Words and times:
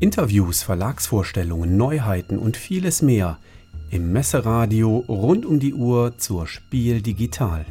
Interviews, 0.00 0.62
Verlagsvorstellungen, 0.62 1.76
Neuheiten 1.76 2.38
und 2.38 2.56
vieles 2.56 3.02
mehr 3.02 3.38
im 3.90 4.12
Messeradio 4.12 5.04
rund 5.08 5.44
um 5.44 5.58
die 5.58 5.74
Uhr 5.74 6.16
zur 6.18 6.46
Spiel 6.46 7.02
Digital. 7.02 7.66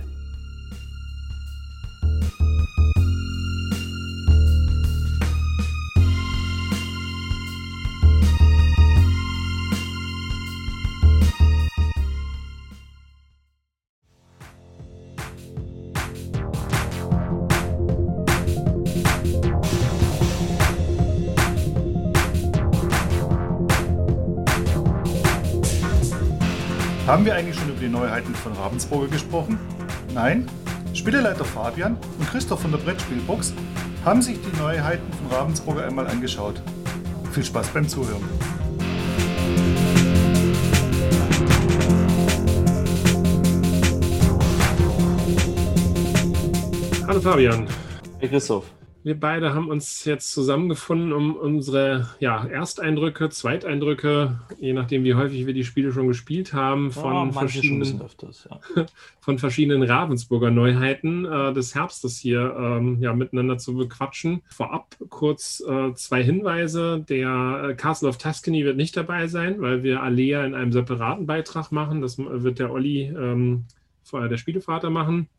Gesprochen? 29.27 29.59
Nein? 30.13 30.49
Spieleleiter 30.93 31.43
Fabian 31.43 31.97
und 32.17 32.30
Christoph 32.30 32.61
von 32.61 32.72
der 32.72 32.77
Brettspielbox 32.80 33.53
haben 34.05 34.22
sich 34.22 34.39
die 34.41 34.58
Neuheiten 34.58 35.11
von 35.11 35.27
Ravensburger 35.38 35.86
einmal 35.86 36.08
angeschaut. 36.08 36.61
Viel 37.33 37.44
Spaß 37.44 37.67
beim 37.69 37.88
Zuhören. 37.89 38.23
Hallo 47.06 47.19
Fabian. 47.19 47.67
Hey 48.19 48.30
Christoph. 48.30 48.77
Wir 49.08 49.17
beide 49.17 49.53
haben 49.53 49.69
uns 49.69 50.03
jetzt 50.03 50.33
zusammengefunden, 50.33 51.13
um 51.13 51.38
unsere 51.38 52.09
ja, 52.19 52.45
Ersteindrücke, 52.45 53.30
Zweiteindrücke, 53.30 54.41
je 54.59 54.73
nachdem, 54.73 55.05
wie 55.05 55.13
häufig 55.13 55.47
wir 55.47 55.53
die 55.53 55.63
Spiele 55.63 55.94
schon 55.94 56.09
gespielt 56.09 56.52
haben, 56.52 56.91
von, 56.91 57.30
Oh, 57.30 57.31
verschiedenen, 57.31 58.02
öfters, 58.02 58.50
ja. 58.50 58.85
von 59.22 59.39
verschiedenen 59.39 59.83
Ravensburger 59.83 60.52
Neuheiten 60.52 61.23
äh, 61.23 61.53
des 61.53 61.73
Herbstes 61.73 62.17
hier 62.17 62.53
ähm, 62.59 62.97
ja, 63.00 63.13
miteinander 63.13 63.58
zu 63.58 63.75
bequatschen. 63.75 64.41
Vorab 64.50 64.97
kurz 65.08 65.63
äh, 65.66 65.94
zwei 65.94 66.22
Hinweise. 66.22 67.05
Der 67.08 67.69
äh, 67.69 67.75
Castle 67.75 68.09
of 68.09 68.17
Tuscany 68.17 68.66
wird 68.66 68.75
nicht 68.75 68.97
dabei 68.97 69.28
sein, 69.28 69.61
weil 69.61 69.83
wir 69.83 70.03
Alea 70.03 70.44
in 70.44 70.53
einem 70.53 70.73
separaten 70.73 71.25
Beitrag 71.25 71.72
machen. 71.72 72.02
Das 72.02 72.17
wird 72.17 72.59
der 72.59 72.73
Olli, 72.73 73.03
ähm, 73.03 73.67
der 74.11 74.35
Spielevater, 74.35 74.89
machen. 74.89 75.30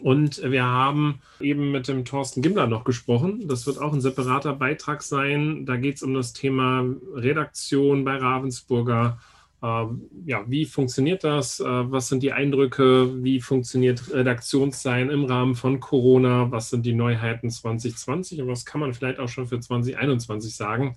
Und 0.00 0.42
wir 0.42 0.64
haben 0.64 1.20
eben 1.40 1.70
mit 1.70 1.88
dem 1.88 2.04
Thorsten 2.04 2.42
Gimler 2.42 2.66
noch 2.66 2.84
gesprochen. 2.84 3.46
Das 3.46 3.66
wird 3.66 3.78
auch 3.78 3.92
ein 3.92 4.00
separater 4.00 4.54
Beitrag 4.54 5.02
sein. 5.02 5.66
Da 5.66 5.76
geht 5.76 5.96
es 5.96 6.02
um 6.02 6.14
das 6.14 6.32
Thema 6.32 6.84
Redaktion 7.14 8.04
bei 8.04 8.16
Ravensburger. 8.16 9.18
Ähm, 9.62 10.02
ja, 10.26 10.44
wie 10.46 10.66
funktioniert 10.66 11.24
das? 11.24 11.58
Äh, 11.58 11.64
was 11.64 12.08
sind 12.08 12.22
die 12.22 12.32
Eindrücke? 12.32 13.24
Wie 13.24 13.40
funktioniert 13.40 14.12
Redaktionssein 14.12 15.08
im 15.08 15.24
Rahmen 15.24 15.54
von 15.54 15.80
Corona? 15.80 16.50
Was 16.50 16.68
sind 16.70 16.84
die 16.84 16.92
Neuheiten 16.92 17.50
2020? 17.50 18.42
Und 18.42 18.48
was 18.48 18.66
kann 18.66 18.80
man 18.80 18.92
vielleicht 18.92 19.18
auch 19.20 19.28
schon 19.28 19.46
für 19.46 19.58
2021 19.58 20.54
sagen? 20.54 20.96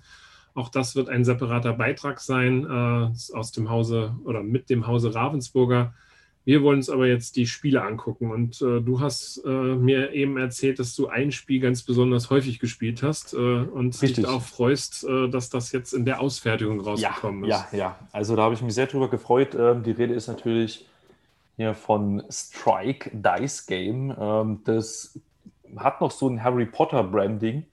Auch 0.54 0.68
das 0.68 0.96
wird 0.96 1.08
ein 1.08 1.24
separater 1.24 1.72
Beitrag 1.72 2.20
sein 2.20 2.64
äh, 2.64 3.34
aus 3.34 3.52
dem 3.52 3.70
Hause 3.70 4.16
oder 4.24 4.42
mit 4.42 4.68
dem 4.68 4.86
Hause 4.86 5.14
Ravensburger. 5.14 5.94
Wir 6.48 6.62
wollen 6.62 6.78
uns 6.78 6.88
aber 6.88 7.06
jetzt 7.06 7.36
die 7.36 7.46
Spiele 7.46 7.82
angucken 7.82 8.30
und 8.30 8.62
äh, 8.62 8.80
du 8.80 9.00
hast 9.00 9.42
äh, 9.44 9.50
mir 9.50 10.14
eben 10.14 10.38
erzählt, 10.38 10.78
dass 10.78 10.96
du 10.96 11.06
ein 11.06 11.30
Spiel 11.30 11.60
ganz 11.60 11.82
besonders 11.82 12.30
häufig 12.30 12.58
gespielt 12.58 13.02
hast 13.02 13.34
äh, 13.34 13.36
und 13.36 14.00
Richtig. 14.00 14.24
dich 14.24 14.26
auch 14.26 14.40
freust, 14.40 15.04
äh, 15.04 15.28
dass 15.28 15.50
das 15.50 15.72
jetzt 15.72 15.92
in 15.92 16.06
der 16.06 16.22
Ausfertigung 16.22 16.80
rausgekommen 16.80 17.44
ist. 17.44 17.50
Ja, 17.50 17.68
ja. 17.72 17.98
Also 18.12 18.34
da 18.34 18.44
habe 18.44 18.54
ich 18.54 18.62
mich 18.62 18.72
sehr 18.72 18.86
drüber 18.86 19.10
gefreut. 19.10 19.54
Ähm, 19.54 19.82
die 19.82 19.90
Rede 19.90 20.14
ist 20.14 20.26
natürlich 20.26 20.86
hier 21.58 21.74
von 21.74 22.22
Strike 22.30 23.10
Dice 23.12 23.66
Game. 23.66 24.16
Ähm, 24.18 24.60
das 24.64 25.20
hat 25.76 26.00
noch 26.00 26.12
so 26.12 26.30
ein 26.30 26.42
Harry 26.42 26.64
Potter 26.64 27.04
Branding. 27.04 27.66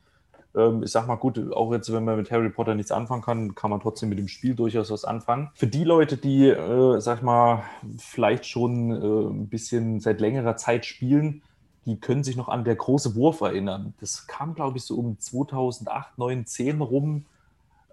Ähm, 0.56 0.84
ich 0.84 0.92
sag 0.92 1.08
mal, 1.08 1.16
gut, 1.16 1.40
auch 1.54 1.72
jetzt, 1.72 1.92
wenn 1.92 2.04
man 2.04 2.18
mit 2.18 2.32
Harry 2.32 2.50
Potter 2.50 2.76
nichts 2.76 2.92
anfangen 2.92 3.22
kann, 3.22 3.56
kann 3.56 3.70
man 3.70 3.80
trotzdem 3.80 4.10
mit 4.10 4.20
dem 4.20 4.28
Spiel 4.28 4.56
durchaus 4.56 4.90
was 4.90 5.06
anfangen. 5.06 5.52
Für 5.56 5.68
die 5.68 5.84
Leute, 5.84 6.18
die, 6.18 6.48
äh, 6.48 7.00
sag 7.02 7.18
ich 7.18 7.24
mal, 7.24 7.64
vielleicht 7.98 8.46
schon 8.46 8.92
äh, 8.92 9.30
ein 9.30 9.48
bisschen 9.48 10.00
seit 10.00 10.22
längerer 10.22 10.56
Zeit 10.56 10.86
spielen, 10.86 11.42
die 11.86 12.00
können 12.00 12.24
sich 12.24 12.36
noch 12.36 12.50
an 12.50 12.64
der 12.64 12.76
große 12.76 13.16
Wurf 13.16 13.42
erinnern. 13.42 13.94
Das 14.00 14.28
kam, 14.28 14.56
glaube 14.56 14.78
ich, 14.78 14.84
so 14.84 14.96
um 14.96 15.20
2008, 15.20 16.18
9, 16.18 16.46
10 16.46 16.82
rum. 16.82 17.26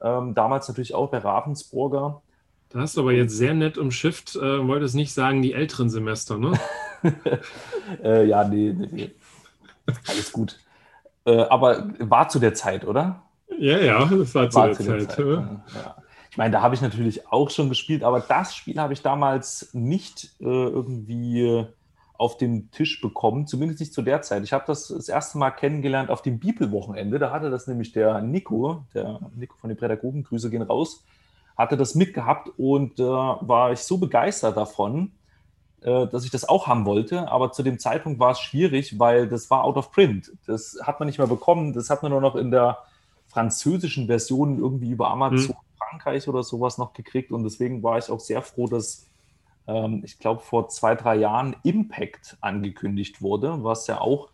Ähm, 0.01 0.35
damals 0.35 0.69
natürlich 0.69 0.95
auch 0.95 1.11
bei 1.11 1.19
Ravensburger. 1.19 2.23
Da 2.71 2.81
hast 2.81 2.97
du 2.97 3.03
aber 3.03 3.13
jetzt 3.13 3.37
sehr 3.37 3.53
nett 3.53 3.77
umschifft, 3.77 4.35
äh, 4.37 4.67
wolltest 4.67 4.95
nicht 4.95 5.13
sagen, 5.13 5.43
die 5.43 5.53
älteren 5.53 5.91
Semester, 5.91 6.39
ne? 6.39 6.59
äh, 8.03 8.27
ja, 8.27 8.45
nee, 8.45 8.73
nee, 8.75 8.89
nee. 8.91 9.11
Alles 10.09 10.33
gut. 10.33 10.59
Äh, 11.25 11.43
aber 11.43 11.89
war 11.99 12.29
zu 12.29 12.39
der 12.39 12.55
Zeit, 12.55 12.87
oder? 12.87 13.23
Ja, 13.59 13.79
ja, 13.79 14.05
das 14.05 14.35
war 14.35 14.51
zu 14.51 14.57
War 14.57 14.67
der 14.69 14.77
zu 14.77 14.83
der 14.85 14.99
Zeit. 15.01 15.11
Zeit, 15.13 15.27
ja. 15.27 15.61
Ja. 15.75 15.97
Ich 16.31 16.39
meine, 16.39 16.51
da 16.51 16.63
habe 16.63 16.75
ich 16.75 16.81
natürlich 16.81 17.31
auch 17.31 17.51
schon 17.51 17.69
gespielt, 17.69 18.03
aber 18.03 18.21
das 18.21 18.55
Spiel 18.55 18.81
habe 18.81 18.95
ich 18.95 19.03
damals 19.03 19.69
nicht 19.75 20.31
äh, 20.41 20.45
irgendwie 20.45 21.67
auf 22.17 22.39
den 22.39 22.71
Tisch 22.71 23.01
bekommen, 23.01 23.47
zumindest 23.47 23.81
nicht 23.81 23.93
zu 23.93 24.01
der 24.01 24.23
Zeit. 24.23 24.43
Ich 24.45 24.53
habe 24.53 24.65
das 24.67 24.89
das 24.89 25.09
erste 25.09 25.39
Mal 25.39 25.51
kennengelernt 25.51 26.09
auf 26.09 26.23
dem 26.23 26.39
Bibelwochenende. 26.39 27.19
Da 27.19 27.33
hatte 27.33 27.51
das 27.51 27.67
nämlich 27.67 27.93
der 27.93 28.23
Nico, 28.23 28.85
der 28.95 29.21
Nico 29.35 29.57
von 29.59 29.69
den 29.69 29.77
Pädagogen, 29.77 30.23
Grüße 30.23 30.49
gehen 30.49 30.63
raus, 30.63 31.05
hatte 31.57 31.77
das 31.77 31.95
mitgehabt 31.95 32.49
und 32.57 32.99
da 32.99 33.39
war 33.41 33.73
ich 33.73 33.81
so 33.81 33.99
begeistert 33.99 34.57
davon, 34.57 35.07
äh, 35.07 35.22
dass 35.83 36.25
ich 36.25 36.31
das 36.31 36.49
auch 36.49 36.67
haben 36.67 36.85
wollte. 36.85 37.31
Aber 37.31 37.53
zu 37.53 37.63
dem 37.63 37.79
Zeitpunkt 37.79 38.21
war 38.21 38.33
es 38.33 38.41
schwierig, 38.41 38.99
weil 38.99 39.29
das 39.29 39.51
war 39.51 39.65
out 39.65 39.77
of 39.77 39.91
print. 39.91 40.33
Das 40.47 40.79
hat 40.83 41.01
man 41.01 41.07
nicht 41.07 41.19
mehr 41.19 41.27
bekommen. 41.27 41.73
Das 41.73 41.91
hat 41.91 42.03
man 42.03 42.13
nur 42.13 42.21
noch 42.21 42.37
in 42.37 42.51
der 42.51 42.79
französischen 43.27 44.07
Version 44.07 44.59
irgendwie 44.59 44.91
über 44.91 45.11
Amazon 45.11 45.57
Frankreich 45.77 46.29
oder 46.29 46.43
sowas 46.43 46.79
noch 46.79 46.93
gekriegt. 46.93 47.33
Und 47.33 47.45
deswegen 47.45 47.83
war 47.83 47.99
ich 47.99 48.11
auch 48.11 48.21
sehr 48.21 48.43
froh, 48.43 48.67
dass 48.67 49.07
ähm, 49.67 50.03
ich 50.05 50.19
glaube, 50.19 50.41
vor 50.41 50.69
zwei, 50.69 50.95
drei 50.95 51.17
Jahren 51.17 51.57
Impact 51.63 52.37
angekündigt 52.41 53.23
wurde, 53.23 53.63
was 53.63 53.87
ja 53.87 54.01
auch 54.01 54.29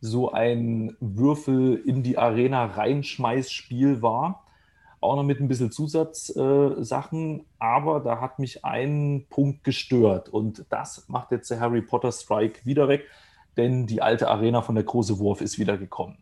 so 0.00 0.32
ein 0.32 0.96
Würfel 1.00 1.76
in 1.76 2.02
die 2.02 2.18
Arena 2.18 2.64
reinschmeißspiel 2.64 4.02
war. 4.02 4.44
Auch 5.02 5.16
noch 5.16 5.24
mit 5.24 5.40
ein 5.40 5.48
bisschen 5.48 5.72
Zusatzsachen, 5.72 7.40
äh, 7.40 7.44
aber 7.58 7.98
da 7.98 8.20
hat 8.20 8.38
mich 8.38 8.64
ein 8.64 9.26
Punkt 9.28 9.64
gestört. 9.64 10.28
Und 10.28 10.64
das 10.70 11.08
macht 11.08 11.32
jetzt 11.32 11.50
der 11.50 11.58
Harry 11.58 11.82
Potter 11.82 12.12
Strike 12.12 12.64
wieder 12.64 12.86
weg, 12.86 13.06
denn 13.56 13.88
die 13.88 14.00
alte 14.00 14.28
Arena 14.28 14.62
von 14.62 14.76
der 14.76 14.84
Große 14.84 15.18
Wurf 15.18 15.40
ist 15.40 15.58
wieder 15.58 15.76
gekommen. 15.76 16.18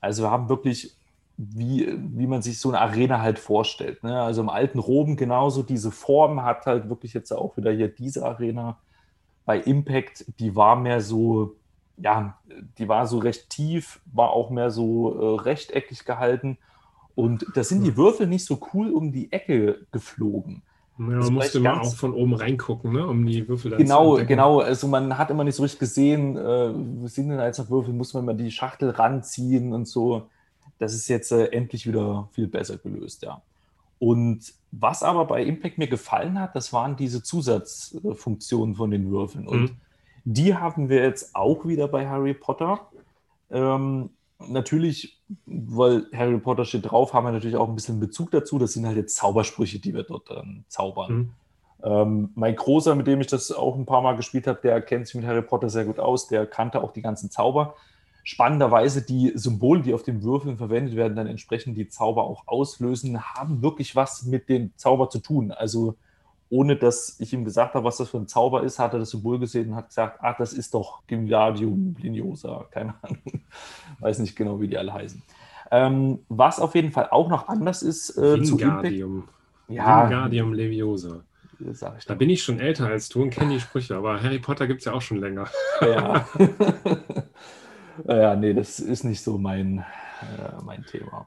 Also 0.00 0.22
wir 0.22 0.30
haben 0.30 0.48
wirklich, 0.48 0.96
wie, 1.36 1.88
wie 1.98 2.28
man 2.28 2.40
sich 2.40 2.60
so 2.60 2.68
eine 2.68 2.80
Arena 2.80 3.20
halt 3.20 3.40
vorstellt. 3.40 4.04
Ne? 4.04 4.22
Also 4.22 4.42
im 4.42 4.48
alten 4.48 4.78
Rom 4.78 5.16
genauso 5.16 5.64
diese 5.64 5.90
Form 5.90 6.44
hat 6.44 6.66
halt 6.66 6.88
wirklich 6.88 7.14
jetzt 7.14 7.32
auch 7.32 7.56
wieder 7.56 7.72
hier 7.72 7.88
diese 7.88 8.24
Arena. 8.24 8.78
Bei 9.44 9.58
Impact, 9.58 10.24
die 10.38 10.54
war 10.54 10.76
mehr 10.76 11.00
so, 11.00 11.56
ja, 11.96 12.38
die 12.78 12.88
war 12.88 13.08
so 13.08 13.18
recht 13.18 13.50
tief, 13.50 14.00
war 14.12 14.30
auch 14.30 14.50
mehr 14.50 14.70
so 14.70 15.36
äh, 15.36 15.40
rechteckig 15.40 16.04
gehalten. 16.04 16.58
Und 17.14 17.46
da 17.54 17.62
sind 17.62 17.84
die 17.84 17.96
Würfel 17.96 18.26
nicht 18.26 18.44
so 18.44 18.58
cool 18.72 18.90
um 18.90 19.12
die 19.12 19.30
Ecke 19.32 19.86
geflogen. 19.92 20.62
Ja, 20.98 21.16
Das 21.16 21.26
man 21.26 21.34
musste 21.34 21.60
ganz- 21.62 21.88
auch 21.88 21.94
von 21.96 22.12
oben 22.14 22.34
reingucken, 22.34 22.92
ne, 22.92 23.06
um 23.06 23.26
die 23.26 23.48
Würfel 23.48 23.70
dann 23.72 23.80
zu 23.80 23.84
Genau, 23.84 24.10
entdecken. 24.12 24.28
genau. 24.28 24.60
Also 24.60 24.86
man 24.88 25.16
hat 25.18 25.30
immer 25.30 25.42
nicht 25.44 25.56
so 25.56 25.62
richtig 25.62 25.80
gesehen, 25.80 26.36
äh, 26.36 26.72
sind 27.08 27.28
denn 27.30 27.36
noch 27.38 27.70
Würfel, 27.70 27.92
muss 27.94 28.14
man 28.14 28.22
immer 28.24 28.34
die 28.34 28.50
Schachtel 28.50 28.90
ranziehen 28.90 29.72
und 29.72 29.86
so. 29.88 30.28
Das 30.78 30.94
ist 30.94 31.08
jetzt 31.08 31.30
äh, 31.32 31.46
endlich 31.46 31.86
wieder 31.86 32.28
viel 32.32 32.46
besser 32.48 32.76
gelöst, 32.78 33.22
ja. 33.22 33.42
Und 33.98 34.52
was 34.72 35.02
aber 35.02 35.24
bei 35.24 35.42
Impact 35.44 35.78
mir 35.78 35.86
gefallen 35.88 36.38
hat, 36.40 36.54
das 36.56 36.72
waren 36.72 36.96
diese 36.96 37.22
Zusatzfunktionen 37.22 38.74
von 38.74 38.90
den 38.90 39.10
Würfeln. 39.10 39.46
Und 39.48 39.62
Mhm. 39.62 39.70
die 40.24 40.54
haben 40.54 40.88
wir 40.88 41.02
jetzt 41.02 41.34
auch 41.34 41.64
wieder 41.66 41.88
bei 41.88 42.08
Harry 42.08 42.34
Potter. 42.34 42.80
Ähm, 43.50 44.10
natürlich, 44.38 45.22
weil 45.46 46.06
Harry 46.12 46.38
Potter 46.38 46.64
steht 46.64 46.90
drauf, 46.90 47.12
haben 47.12 47.26
wir 47.26 47.32
natürlich 47.32 47.56
auch 47.56 47.68
ein 47.68 47.74
bisschen 47.74 48.00
Bezug 48.00 48.30
dazu. 48.30 48.58
Das 48.58 48.72
sind 48.72 48.86
halt 48.86 48.96
jetzt 48.96 49.16
Zaubersprüche, 49.16 49.78
die 49.78 49.94
wir 49.94 50.02
dort 50.02 50.30
ähm, 50.30 50.64
zaubern. 50.68 51.12
Mhm. 51.12 51.30
Ähm, 51.82 52.30
mein 52.34 52.56
Großer, 52.56 52.94
mit 52.94 53.06
dem 53.06 53.20
ich 53.20 53.26
das 53.26 53.52
auch 53.52 53.76
ein 53.76 53.86
paar 53.86 54.00
Mal 54.00 54.16
gespielt 54.16 54.46
habe, 54.46 54.60
der 54.62 54.80
kennt 54.80 55.06
sich 55.06 55.16
mit 55.16 55.26
Harry 55.26 55.42
Potter 55.42 55.68
sehr 55.68 55.84
gut 55.84 55.98
aus, 55.98 56.28
der 56.28 56.46
kannte 56.46 56.82
auch 56.82 56.92
die 56.92 57.02
ganzen 57.02 57.30
Zauber. 57.30 57.74
Spannenderweise, 58.22 59.02
die 59.02 59.32
Symbole, 59.34 59.82
die 59.82 59.92
auf 59.92 60.02
den 60.02 60.22
Würfeln 60.22 60.56
verwendet 60.56 60.96
werden, 60.96 61.14
dann 61.14 61.26
entsprechend 61.26 61.76
die 61.76 61.88
Zauber 61.88 62.24
auch 62.24 62.44
auslösen, 62.46 63.22
haben 63.22 63.60
wirklich 63.62 63.94
was 63.96 64.22
mit 64.22 64.48
dem 64.48 64.72
Zauber 64.76 65.10
zu 65.10 65.18
tun. 65.18 65.50
Also 65.50 65.96
ohne 66.50 66.76
dass 66.76 67.16
ich 67.18 67.32
ihm 67.32 67.44
gesagt 67.44 67.74
habe, 67.74 67.84
was 67.84 67.96
das 67.96 68.10
für 68.10 68.18
ein 68.18 68.28
Zauber 68.28 68.62
ist, 68.62 68.78
hat 68.78 68.92
er 68.92 68.98
das 68.98 69.10
Symbol 69.10 69.38
gesehen 69.38 69.70
und 69.70 69.76
hat 69.76 69.88
gesagt, 69.88 70.18
ach, 70.20 70.36
das 70.36 70.52
ist 70.52 70.74
doch 70.74 71.02
Gymnasium 71.06 71.96
Liniosa, 71.98 72.66
keine 72.70 72.94
Ahnung, 73.02 73.22
weiß 74.00 74.18
nicht 74.20 74.36
genau, 74.36 74.60
wie 74.60 74.68
die 74.68 74.78
alle 74.78 74.92
heißen. 74.92 75.22
Ähm, 75.70 76.20
was 76.28 76.60
auf 76.60 76.74
jeden 76.74 76.92
Fall 76.92 77.08
auch 77.10 77.28
noch 77.28 77.48
anders 77.48 77.82
ist 77.82 78.10
äh, 78.10 78.42
zu 78.42 78.58
Wingardium. 78.58 79.24
Ja, 79.68 80.04
Wingardium 80.04 80.52
Leviosa. 80.52 81.24
Da 82.06 82.14
bin 82.14 82.30
ich 82.30 82.42
schon 82.42 82.60
älter 82.60 82.86
als 82.86 83.08
du 83.08 83.22
und 83.22 83.30
kenne 83.30 83.54
die 83.54 83.60
Sprüche, 83.60 83.96
aber 83.96 84.22
Harry 84.22 84.38
Potter 84.38 84.66
gibt 84.66 84.80
es 84.80 84.86
ja 84.86 84.92
auch 84.92 85.02
schon 85.02 85.18
länger. 85.18 85.48
Ja. 85.80 86.26
ja, 88.06 88.36
nee, 88.36 88.54
das 88.54 88.80
ist 88.80 89.04
nicht 89.04 89.22
so 89.22 89.38
mein, 89.38 89.78
äh, 89.78 90.62
mein 90.64 90.84
Thema. 90.84 91.26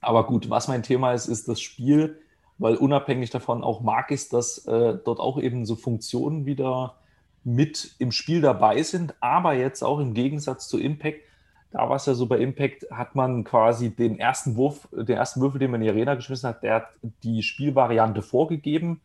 Aber 0.00 0.26
gut, 0.26 0.50
was 0.50 0.68
mein 0.68 0.82
Thema 0.82 1.12
ist, 1.12 1.28
ist 1.28 1.48
das 1.48 1.60
Spiel, 1.60 2.18
weil 2.58 2.76
unabhängig 2.76 3.30
davon 3.30 3.64
auch 3.64 3.80
mag 3.80 4.10
es, 4.10 4.28
dass 4.28 4.58
äh, 4.66 4.96
dort 5.04 5.20
auch 5.20 5.38
eben 5.40 5.66
so 5.66 5.76
Funktionen 5.76 6.46
wieder 6.46 6.94
mit 7.42 7.94
im 7.98 8.12
Spiel 8.12 8.40
dabei 8.40 8.82
sind, 8.82 9.14
aber 9.20 9.54
jetzt 9.54 9.82
auch 9.82 9.98
im 9.98 10.14
Gegensatz 10.14 10.68
zu 10.68 10.78
Impact, 10.78 11.20
da 11.70 11.88
war 11.88 11.96
es 11.96 12.06
ja 12.06 12.14
so 12.14 12.26
bei 12.26 12.38
Impact, 12.38 12.86
hat 12.90 13.16
man 13.16 13.42
quasi 13.42 13.90
den 13.90 14.18
ersten 14.18 14.56
Wurf, 14.56 14.88
den 14.92 15.16
ersten 15.16 15.40
Würfel, 15.40 15.58
den 15.58 15.72
man 15.72 15.80
in 15.80 15.86
die 15.86 15.90
Arena 15.90 16.14
geschmissen 16.14 16.48
hat, 16.48 16.62
der 16.62 16.74
hat 16.76 16.86
die 17.24 17.42
Spielvariante 17.42 18.22
vorgegeben. 18.22 19.00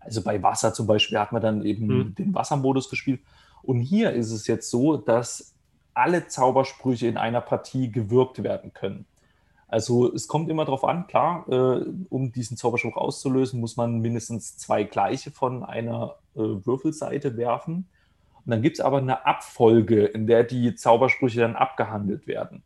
Also 0.00 0.22
bei 0.22 0.40
Wasser 0.42 0.72
zum 0.72 0.86
Beispiel 0.86 1.18
hat 1.18 1.32
man 1.32 1.42
dann 1.42 1.64
eben 1.64 1.88
Hm. 1.88 2.14
den 2.14 2.34
Wassermodus 2.34 2.88
gespielt. 2.88 3.20
Und 3.62 3.80
hier 3.80 4.12
ist 4.12 4.30
es 4.30 4.46
jetzt 4.46 4.70
so, 4.70 4.96
dass 4.96 5.52
alle 5.94 6.28
Zaubersprüche 6.28 7.08
in 7.08 7.16
einer 7.16 7.40
Partie 7.40 7.90
gewirkt 7.90 8.42
werden 8.42 8.72
können. 8.72 9.04
Also 9.72 10.12
es 10.12 10.28
kommt 10.28 10.50
immer 10.50 10.66
darauf 10.66 10.84
an, 10.84 11.06
klar, 11.06 11.48
äh, 11.48 11.86
um 12.10 12.30
diesen 12.30 12.58
Zauberspruch 12.58 12.98
auszulösen, 12.98 13.58
muss 13.58 13.78
man 13.78 14.00
mindestens 14.00 14.58
zwei 14.58 14.84
gleiche 14.84 15.30
von 15.30 15.64
einer 15.64 16.16
äh, 16.34 16.40
Würfelseite 16.40 17.38
werfen. 17.38 17.88
Und 18.44 18.50
dann 18.50 18.60
gibt 18.60 18.76
es 18.76 18.84
aber 18.84 18.98
eine 18.98 19.24
Abfolge, 19.24 20.04
in 20.04 20.26
der 20.26 20.44
die 20.44 20.74
Zaubersprüche 20.74 21.40
dann 21.40 21.56
abgehandelt 21.56 22.26
werden. 22.26 22.62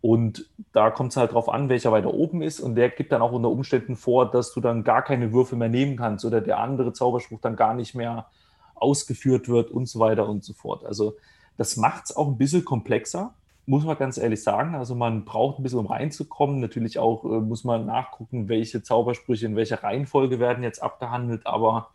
Und 0.00 0.48
da 0.72 0.90
kommt 0.90 1.10
es 1.10 1.18
halt 1.18 1.34
drauf 1.34 1.50
an, 1.50 1.68
welcher 1.68 1.92
weiter 1.92 2.14
oben 2.14 2.40
ist. 2.40 2.60
Und 2.60 2.74
der 2.74 2.88
gibt 2.88 3.12
dann 3.12 3.20
auch 3.20 3.32
unter 3.32 3.50
Umständen 3.50 3.94
vor, 3.94 4.30
dass 4.30 4.54
du 4.54 4.62
dann 4.62 4.82
gar 4.82 5.02
keine 5.02 5.34
Würfel 5.34 5.58
mehr 5.58 5.68
nehmen 5.68 5.98
kannst 5.98 6.24
oder 6.24 6.40
der 6.40 6.58
andere 6.58 6.94
Zauberspruch 6.94 7.40
dann 7.42 7.56
gar 7.56 7.74
nicht 7.74 7.94
mehr 7.94 8.28
ausgeführt 8.74 9.50
wird 9.50 9.70
und 9.70 9.90
so 9.90 9.98
weiter 9.98 10.26
und 10.26 10.42
so 10.42 10.54
fort. 10.54 10.86
Also 10.86 11.16
das 11.58 11.76
macht 11.76 12.06
es 12.06 12.16
auch 12.16 12.28
ein 12.28 12.38
bisschen 12.38 12.64
komplexer, 12.64 13.34
muss 13.66 13.84
man 13.84 13.98
ganz 13.98 14.16
ehrlich 14.16 14.42
sagen. 14.42 14.74
Also 14.74 14.94
man 14.94 15.24
braucht 15.24 15.58
ein 15.58 15.62
bisschen, 15.62 15.80
um 15.80 15.86
reinzukommen. 15.86 16.60
Natürlich 16.60 16.98
auch 16.98 17.24
äh, 17.24 17.40
muss 17.40 17.64
man 17.64 17.84
nachgucken, 17.84 18.48
welche 18.48 18.82
Zaubersprüche 18.82 19.46
in 19.46 19.56
welcher 19.56 19.82
Reihenfolge 19.82 20.38
werden 20.38 20.62
jetzt 20.62 20.82
abgehandelt. 20.82 21.46
Aber 21.46 21.90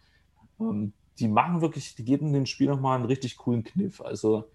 ähm, 0.60 0.94
die 1.20 1.28
machen 1.28 1.62
wirklich, 1.62 1.96
die 1.96 2.04
geben 2.04 2.34
dem 2.34 2.46
Spiel 2.46 2.68
nochmal 2.68 2.98
einen 2.98 3.06
richtig 3.06 3.38
coolen 3.38 3.64
Kniff. 3.64 4.02
Also 4.02 4.46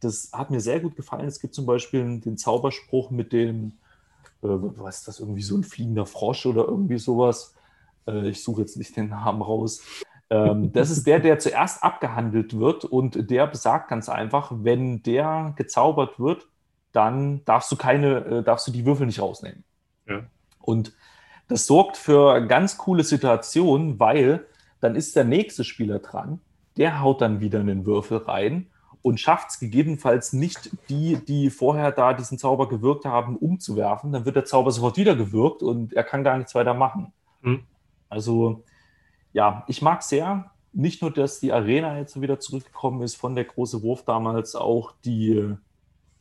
das 0.00 0.30
hat 0.32 0.50
mir 0.50 0.60
sehr 0.60 0.80
gut 0.80 0.96
gefallen. 0.96 1.26
Es 1.26 1.40
gibt 1.40 1.54
zum 1.54 1.66
Beispiel 1.66 2.20
den 2.20 2.38
Zauberspruch 2.38 3.10
mit 3.10 3.32
dem, 3.32 3.72
äh, 4.42 4.48
was 4.48 4.98
ist 5.00 5.08
das, 5.08 5.20
irgendwie 5.20 5.42
so 5.42 5.56
ein 5.56 5.64
fliegender 5.64 6.06
Frosch 6.06 6.46
oder 6.46 6.64
irgendwie 6.64 6.98
sowas. 6.98 7.54
Äh, 8.06 8.28
ich 8.30 8.42
suche 8.42 8.62
jetzt 8.62 8.76
nicht 8.78 8.96
den 8.96 9.10
Namen 9.10 9.42
raus. 9.42 9.82
Ähm, 10.30 10.72
das 10.72 10.90
ist 10.90 11.06
der, 11.06 11.20
der 11.20 11.38
zuerst 11.38 11.82
abgehandelt 11.82 12.58
wird 12.58 12.86
und 12.86 13.30
der 13.30 13.46
besagt 13.46 13.88
ganz 13.88 14.08
einfach, 14.08 14.50
wenn 14.54 15.02
der 15.02 15.52
gezaubert 15.56 16.18
wird, 16.18 16.48
dann 16.94 17.44
darfst 17.44 17.70
du 17.70 17.76
keine, 17.76 18.24
äh, 18.24 18.42
darfst 18.42 18.66
du 18.68 18.72
die 18.72 18.86
Würfel 18.86 19.06
nicht 19.06 19.20
rausnehmen. 19.20 19.64
Ja. 20.06 20.22
Und 20.60 20.94
das 21.48 21.66
sorgt 21.66 21.96
für 21.96 22.40
ganz 22.46 22.78
coole 22.78 23.04
Situationen, 23.04 23.98
weil 24.00 24.46
dann 24.80 24.94
ist 24.94 25.16
der 25.16 25.24
nächste 25.24 25.64
Spieler 25.64 25.98
dran, 25.98 26.40
der 26.76 27.00
haut 27.00 27.20
dann 27.20 27.40
wieder 27.40 27.60
einen 27.60 27.84
Würfel 27.84 28.18
rein 28.18 28.68
und 29.02 29.20
schafft 29.20 29.50
es 29.50 29.58
gegebenenfalls 29.58 30.32
nicht, 30.32 30.70
die, 30.88 31.16
die 31.16 31.50
vorher 31.50 31.90
da 31.92 32.14
diesen 32.14 32.38
Zauber 32.38 32.68
gewirkt 32.68 33.04
haben, 33.04 33.36
umzuwerfen. 33.36 34.12
Dann 34.12 34.24
wird 34.24 34.36
der 34.36 34.44
Zauber 34.44 34.70
sofort 34.70 34.96
wieder 34.96 35.16
gewirkt 35.16 35.62
und 35.62 35.92
er 35.92 36.04
kann 36.04 36.24
gar 36.24 36.38
nichts 36.38 36.54
weiter 36.54 36.74
machen. 36.74 37.12
Hm. 37.42 37.64
Also, 38.08 38.64
ja, 39.32 39.64
ich 39.66 39.82
mag 39.82 40.02
sehr, 40.02 40.52
nicht 40.72 41.02
nur, 41.02 41.10
dass 41.10 41.40
die 41.40 41.52
Arena 41.52 41.98
jetzt 41.98 42.20
wieder 42.20 42.40
zurückgekommen 42.40 43.02
ist 43.02 43.16
von 43.16 43.34
der 43.34 43.44
große 43.44 43.82
Wurf 43.82 44.04
damals, 44.04 44.54
auch 44.54 44.92
die 45.04 45.56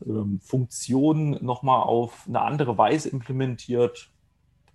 ähm, 0.06 0.40
Funktion 0.44 1.38
nochmal 1.44 1.84
auf 1.84 2.26
eine 2.28 2.42
andere 2.42 2.78
Weise 2.78 3.10
implementiert. 3.10 4.10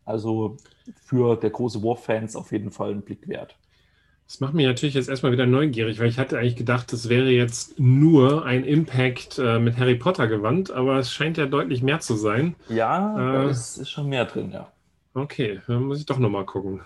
Also 0.04 0.56
für 1.04 1.36
der 1.36 1.50
große 1.50 1.82
Wurf-Fans 1.82 2.34
auf 2.36 2.52
jeden 2.52 2.70
Fall 2.70 2.92
ein 2.92 3.02
Blick 3.02 3.28
wert. 3.28 3.56
Das 4.26 4.40
macht 4.40 4.52
mich 4.52 4.66
natürlich 4.66 4.94
jetzt 4.94 5.08
erstmal 5.08 5.32
wieder 5.32 5.46
neugierig, 5.46 5.98
weil 6.00 6.08
ich 6.08 6.18
hatte 6.18 6.38
eigentlich 6.38 6.56
gedacht, 6.56 6.92
das 6.92 7.08
wäre 7.08 7.30
jetzt 7.30 7.78
nur 7.80 8.44
ein 8.44 8.64
Impact 8.64 9.38
äh, 9.38 9.58
mit 9.58 9.78
Harry 9.78 9.94
Potter 9.94 10.26
gewandt, 10.26 10.70
aber 10.70 10.98
es 10.98 11.10
scheint 11.12 11.38
ja 11.38 11.46
deutlich 11.46 11.82
mehr 11.82 12.00
zu 12.00 12.14
sein. 12.14 12.54
Ja, 12.68 13.14
Äh. 13.14 13.32
da 13.32 13.48
ist, 13.50 13.78
ist 13.78 13.90
schon 13.90 14.08
mehr 14.08 14.26
drin, 14.26 14.50
ja. 14.52 14.70
Okay, 15.14 15.60
dann 15.66 15.84
muss 15.84 15.98
ich 16.00 16.06
doch 16.06 16.18
nochmal 16.18 16.44
gucken. 16.44 16.82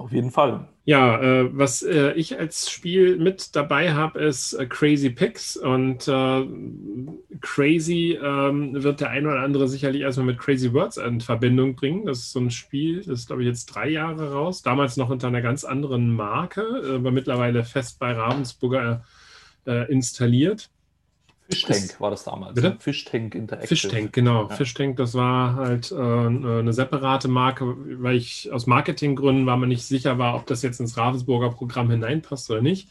Auf 0.00 0.12
jeden 0.12 0.30
Fall. 0.30 0.66
Ja, 0.86 1.20
äh, 1.20 1.50
was 1.52 1.82
äh, 1.82 2.12
ich 2.12 2.38
als 2.38 2.70
Spiel 2.70 3.18
mit 3.18 3.54
dabei 3.54 3.92
habe, 3.92 4.18
ist 4.20 4.54
äh, 4.54 4.64
Crazy 4.64 5.10
Picks. 5.10 5.58
Und 5.58 6.08
äh, 6.08 6.46
Crazy 7.42 8.18
ähm, 8.20 8.82
wird 8.82 9.02
der 9.02 9.10
eine 9.10 9.28
oder 9.28 9.40
andere 9.40 9.68
sicherlich 9.68 10.00
erstmal 10.00 10.28
mit 10.28 10.38
Crazy 10.38 10.72
Words 10.72 10.96
in 10.96 11.20
Verbindung 11.20 11.76
bringen. 11.76 12.06
Das 12.06 12.20
ist 12.20 12.32
so 12.32 12.40
ein 12.40 12.50
Spiel, 12.50 13.00
das 13.00 13.20
ist, 13.20 13.26
glaube 13.26 13.42
ich, 13.42 13.48
jetzt 13.48 13.66
drei 13.66 13.90
Jahre 13.90 14.32
raus. 14.32 14.62
Damals 14.62 14.96
noch 14.96 15.10
unter 15.10 15.26
einer 15.26 15.42
ganz 15.42 15.64
anderen 15.64 16.14
Marke, 16.14 16.62
äh, 16.62 16.94
aber 16.94 17.10
mittlerweile 17.10 17.62
fest 17.62 17.98
bei 17.98 18.12
Ravensburger 18.12 19.04
äh, 19.66 19.92
installiert. 19.92 20.70
Fishtank 21.50 22.00
war 22.00 22.10
das 22.10 22.24
damals. 22.24 22.54
Bitte? 22.54 22.70
ne? 22.70 22.76
Fishtank 22.78 23.34
Interactive. 23.34 23.68
Fishtank, 23.68 24.12
genau. 24.12 24.48
Ja. 24.48 24.56
Fishtank, 24.56 24.96
das 24.96 25.14
war 25.14 25.56
halt 25.56 25.90
äh, 25.90 25.96
eine 25.96 26.72
separate 26.72 27.28
Marke, 27.28 27.74
weil 28.02 28.16
ich 28.16 28.50
aus 28.52 28.66
Marketinggründen 28.66 29.46
war 29.46 29.56
mir 29.56 29.66
nicht 29.66 29.84
sicher 29.84 30.18
war, 30.18 30.36
ob 30.36 30.46
das 30.46 30.62
jetzt 30.62 30.80
ins 30.80 30.96
Ravensburger 30.96 31.50
Programm 31.50 31.90
hineinpasst 31.90 32.50
oder 32.50 32.62
nicht. 32.62 32.88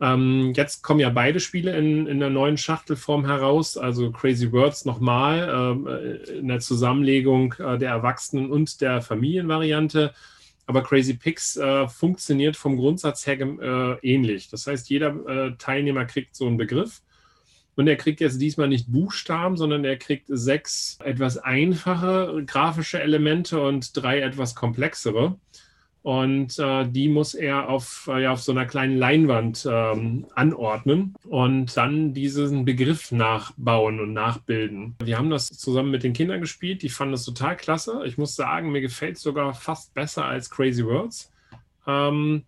Ähm, 0.00 0.52
jetzt 0.56 0.82
kommen 0.82 1.00
ja 1.00 1.10
beide 1.10 1.38
Spiele 1.38 1.76
in, 1.76 2.06
in 2.06 2.18
der 2.18 2.30
neuen 2.30 2.58
Schachtelform 2.58 3.26
heraus, 3.26 3.76
also 3.76 4.10
Crazy 4.10 4.50
Words 4.50 4.84
nochmal 4.84 5.48
ähm, 5.48 5.86
äh, 5.86 6.38
in 6.38 6.48
der 6.48 6.58
Zusammenlegung 6.58 7.54
äh, 7.58 7.78
der 7.78 7.90
Erwachsenen- 7.90 8.50
und 8.50 8.80
der 8.80 9.02
Familienvariante. 9.02 10.12
Aber 10.66 10.82
Crazy 10.82 11.14
Picks 11.14 11.56
äh, 11.56 11.86
funktioniert 11.86 12.56
vom 12.56 12.76
Grundsatz 12.76 13.26
her 13.26 13.38
äh, 13.40 13.98
ähnlich. 14.02 14.48
Das 14.48 14.66
heißt, 14.66 14.88
jeder 14.88 15.14
äh, 15.28 15.52
Teilnehmer 15.58 16.06
kriegt 16.06 16.34
so 16.34 16.46
einen 16.46 16.56
Begriff 16.56 17.02
und 17.76 17.88
er 17.88 17.96
kriegt 17.96 18.20
jetzt 18.20 18.40
diesmal 18.40 18.68
nicht 18.68 18.90
Buchstaben, 18.90 19.56
sondern 19.56 19.84
er 19.84 19.96
kriegt 19.96 20.26
sechs 20.28 20.98
etwas 21.02 21.38
einfache 21.38 22.42
grafische 22.46 23.00
Elemente 23.00 23.60
und 23.60 23.96
drei 23.96 24.20
etwas 24.20 24.54
komplexere. 24.54 25.36
Und 26.02 26.58
äh, 26.58 26.86
die 26.86 27.08
muss 27.08 27.32
er 27.32 27.70
auf, 27.70 28.10
äh, 28.12 28.24
ja, 28.24 28.32
auf 28.32 28.42
so 28.42 28.52
einer 28.52 28.66
kleinen 28.66 28.98
Leinwand 28.98 29.66
ähm, 29.66 30.26
anordnen 30.34 31.14
und 31.26 31.74
dann 31.78 32.12
diesen 32.12 32.66
Begriff 32.66 33.10
nachbauen 33.10 33.98
und 34.00 34.12
nachbilden. 34.12 34.96
Wir 35.02 35.16
haben 35.16 35.30
das 35.30 35.48
zusammen 35.48 35.90
mit 35.90 36.02
den 36.02 36.12
Kindern 36.12 36.42
gespielt, 36.42 36.82
die 36.82 36.90
fanden 36.90 37.12
das 37.12 37.24
total 37.24 37.56
klasse. 37.56 38.02
Ich 38.04 38.18
muss 38.18 38.36
sagen, 38.36 38.70
mir 38.70 38.82
gefällt 38.82 39.16
es 39.16 39.22
sogar 39.22 39.54
fast 39.54 39.94
besser 39.94 40.26
als 40.26 40.50
Crazy 40.50 40.84
Words. 40.84 41.32
Ähm, 41.86 42.42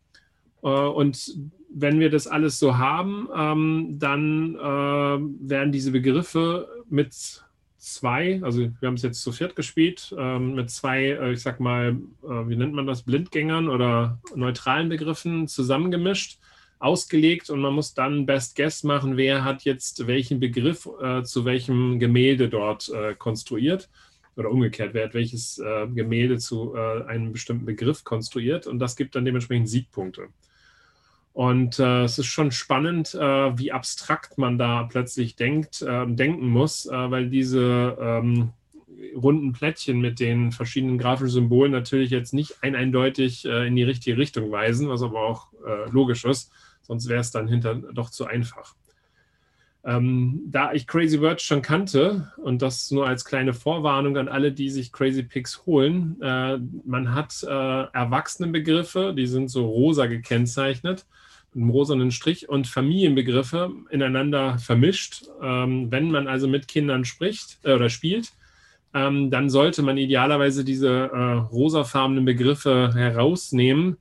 äh, 0.63 0.69
und 0.69 1.39
wenn 1.69 2.01
wir 2.01 2.11
das 2.11 2.27
alles 2.27 2.59
so 2.59 2.79
haben, 2.79 3.29
ähm, 3.35 3.97
dann 3.99 4.55
äh, 4.55 5.49
werden 5.49 5.73
diese 5.73 5.91
Begriffe 5.91 6.69
mit 6.89 7.45
zwei, 7.87 8.41
also 8.43 8.61
wir 8.61 8.87
haben 8.87 8.95
es 8.95 9.03
jetzt 9.03 9.23
zu 9.23 9.33
viert 9.33 9.55
gespielt, 9.55 10.15
ähm, 10.19 10.55
mit 10.55 10.71
zwei, 10.71 11.05
äh, 11.05 11.33
ich 11.33 11.43
sag 11.43 11.61
mal, 11.61 11.97
äh, 12.25 12.49
wie 12.49 12.57
nennt 12.57 12.75
man 12.75 12.87
das, 12.87 13.03
Blindgängern 13.03 13.69
oder 13.69 14.19
neutralen 14.35 14.89
Begriffen 14.89 15.47
zusammengemischt, 15.49 16.39
ausgelegt 16.79 17.49
und 17.49 17.61
man 17.61 17.73
muss 17.73 17.95
dann 17.95 18.27
Best 18.27 18.57
Guess 18.57 18.83
machen, 18.83 19.17
wer 19.17 19.45
hat 19.45 19.63
jetzt 19.63 20.07
welchen 20.07 20.41
Begriff 20.41 20.89
äh, 21.01 21.23
zu 21.23 21.45
welchem 21.45 21.99
Gemälde 21.99 22.49
dort 22.49 22.89
äh, 22.91 23.15
konstruiert 23.15 23.89
oder 24.37 24.51
umgekehrt, 24.51 24.93
wer 24.93 25.07
hat 25.07 25.15
welches 25.15 25.59
äh, 25.59 25.87
Gemälde 25.87 26.39
zu 26.39 26.75
einem 26.75 27.33
bestimmten 27.33 27.65
Begriff 27.65 28.05
konstruiert 28.05 28.67
und 28.67 28.79
das 28.79 28.97
gibt 28.97 29.15
dann 29.15 29.25
dementsprechend 29.25 29.69
Siegpunkte. 29.69 30.29
Und 31.37 31.79
äh, 31.81 32.05
es 32.05 32.19
ist 32.19 32.29
schon 32.29 32.51
spannend, 32.51 33.15
äh, 33.15 33.59
wie 33.59 33.71
abstrakt 33.71 34.39
man 34.39 34.57
da 34.57 34.85
plötzlich 34.85 35.37
denkt, 35.37 35.83
äh, 35.83 36.07
denken 36.07 36.49
muss, 36.49 36.87
äh, 36.87 37.11
weil 37.11 37.29
diese 37.29 37.95
ähm, 38.01 38.53
runden 39.15 39.53
Plättchen 39.53 40.01
mit 40.01 40.19
den 40.19 40.51
verschiedenen 40.51 40.97
grafischen 40.97 41.29
Symbolen 41.35 41.73
natürlich 41.73 42.09
jetzt 42.09 42.33
nicht 42.33 42.63
ein 42.63 42.75
eindeutig 42.75 43.45
äh, 43.45 43.67
in 43.67 43.77
die 43.77 43.83
richtige 43.83 44.17
Richtung 44.17 44.51
weisen, 44.51 44.89
was 44.89 45.03
aber 45.03 45.21
auch 45.21 45.49
äh, 45.67 45.91
logisch 45.91 46.25
ist, 46.25 46.51
sonst 46.81 47.07
wäre 47.07 47.21
es 47.21 47.33
dann 47.33 47.49
hinter 47.49 47.75
doch 47.75 48.09
zu 48.09 48.25
einfach. 48.25 48.75
Ähm, 49.85 50.41
da 50.47 50.73
ich 50.73 50.87
Crazy 50.87 51.21
Words 51.21 51.43
schon 51.43 51.61
kannte, 51.61 52.33
und 52.39 52.63
das 52.63 52.91
nur 52.91 53.07
als 53.07 53.27
kleine 53.27 53.53
Vorwarnung 53.53 54.17
an 54.17 54.29
alle, 54.29 54.53
die 54.53 54.71
sich 54.71 54.91
Crazy 54.91 55.23
Picks 55.23 55.67
holen, 55.67 56.17
man 56.19 57.15
hat 57.15 57.43
äh, 57.43 57.47
Erwachsenenbegriffe, 57.47 59.13
die 59.15 59.27
sind 59.27 59.51
so 59.51 59.67
rosa 59.67 60.07
gekennzeichnet, 60.07 61.05
mit 61.57 61.63
einem 61.63 61.71
rosanen 61.71 62.11
Strich, 62.11 62.49
und 62.49 62.67
Familienbegriffe 62.67 63.73
ineinander 63.91 64.59
vermischt. 64.59 65.25
Ähm, 65.43 65.91
wenn 65.91 66.11
man 66.11 66.29
also 66.29 66.47
mit 66.49 66.69
Kindern 66.69 67.05
spricht 67.07 67.59
äh, 67.65 67.73
oder 67.73 67.89
spielt, 67.89 68.33
ähm, 68.93 69.31
dann 69.31 69.49
sollte 69.49 69.83
man 69.83 69.97
idealerweise 69.97 70.65
diese 70.65 71.11
äh, 71.13 71.33
rosafarbenen 71.33 72.27
Begriffe 72.27 72.93
herausnehmen. 72.95 73.97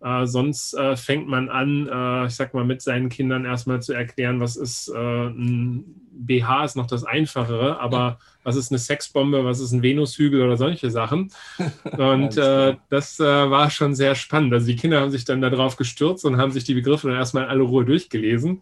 Äh, 0.00 0.26
sonst 0.26 0.74
äh, 0.74 0.96
fängt 0.96 1.28
man 1.28 1.48
an, 1.48 1.88
äh, 1.88 2.26
ich 2.26 2.34
sag 2.34 2.52
mal, 2.52 2.64
mit 2.64 2.82
seinen 2.82 3.08
Kindern 3.08 3.46
erstmal 3.46 3.80
zu 3.80 3.94
erklären, 3.94 4.40
was 4.40 4.56
ist 4.56 4.88
äh, 4.88 5.28
ein 5.28 5.84
BH, 6.12 6.64
ist 6.64 6.76
noch 6.76 6.86
das 6.86 7.04
Einfachere, 7.04 7.80
aber 7.80 8.18
was 8.48 8.56
ist 8.56 8.72
eine 8.72 8.78
Sexbombe, 8.78 9.44
was 9.44 9.60
ist 9.60 9.72
ein 9.72 9.82
Venushügel 9.82 10.42
oder 10.42 10.56
solche 10.56 10.90
Sachen. 10.90 11.30
Und 11.96 12.36
äh, 12.36 12.76
das 12.88 13.18
war 13.18 13.70
schon 13.70 13.94
sehr 13.94 14.14
spannend. 14.14 14.52
Also 14.52 14.66
die 14.66 14.76
Kinder 14.76 15.00
haben 15.00 15.10
sich 15.10 15.24
dann 15.24 15.40
darauf 15.40 15.76
gestürzt 15.76 16.24
und 16.24 16.38
haben 16.38 16.52
sich 16.52 16.64
die 16.64 16.74
Begriffe 16.74 17.08
dann 17.08 17.16
erstmal 17.16 17.44
in 17.44 17.50
alle 17.50 17.62
Ruhe 17.62 17.84
durchgelesen 17.84 18.60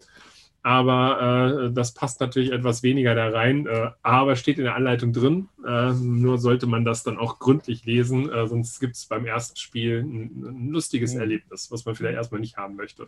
aber 0.67 1.69
äh, 1.69 1.71
das 1.71 1.93
passt 1.93 2.19
natürlich 2.19 2.51
etwas 2.51 2.83
weniger 2.83 3.15
da 3.15 3.29
rein. 3.29 3.67
Äh, 3.67 3.91
aber 4.03 4.35
steht 4.35 4.57
in 4.57 4.65
der 4.65 4.75
Anleitung 4.75 5.13
drin. 5.13 5.47
Äh, 5.65 5.93
nur 5.93 6.39
sollte 6.39 6.67
man 6.67 6.83
das 6.83 7.03
dann 7.03 7.17
auch 7.17 7.39
gründlich 7.39 7.85
lesen, 7.85 8.29
äh, 8.29 8.47
sonst 8.47 8.81
gibt 8.81 8.97
es 8.97 9.05
beim 9.05 9.25
ersten 9.25 9.55
Spiel 9.55 10.03
ein, 10.03 10.43
ein 10.45 10.69
lustiges 10.69 11.13
mhm. 11.13 11.21
Erlebnis, 11.21 11.71
was 11.71 11.85
man 11.85 11.95
vielleicht 11.95 12.17
erstmal 12.17 12.41
nicht 12.41 12.57
haben 12.57 12.75
möchte. 12.75 13.07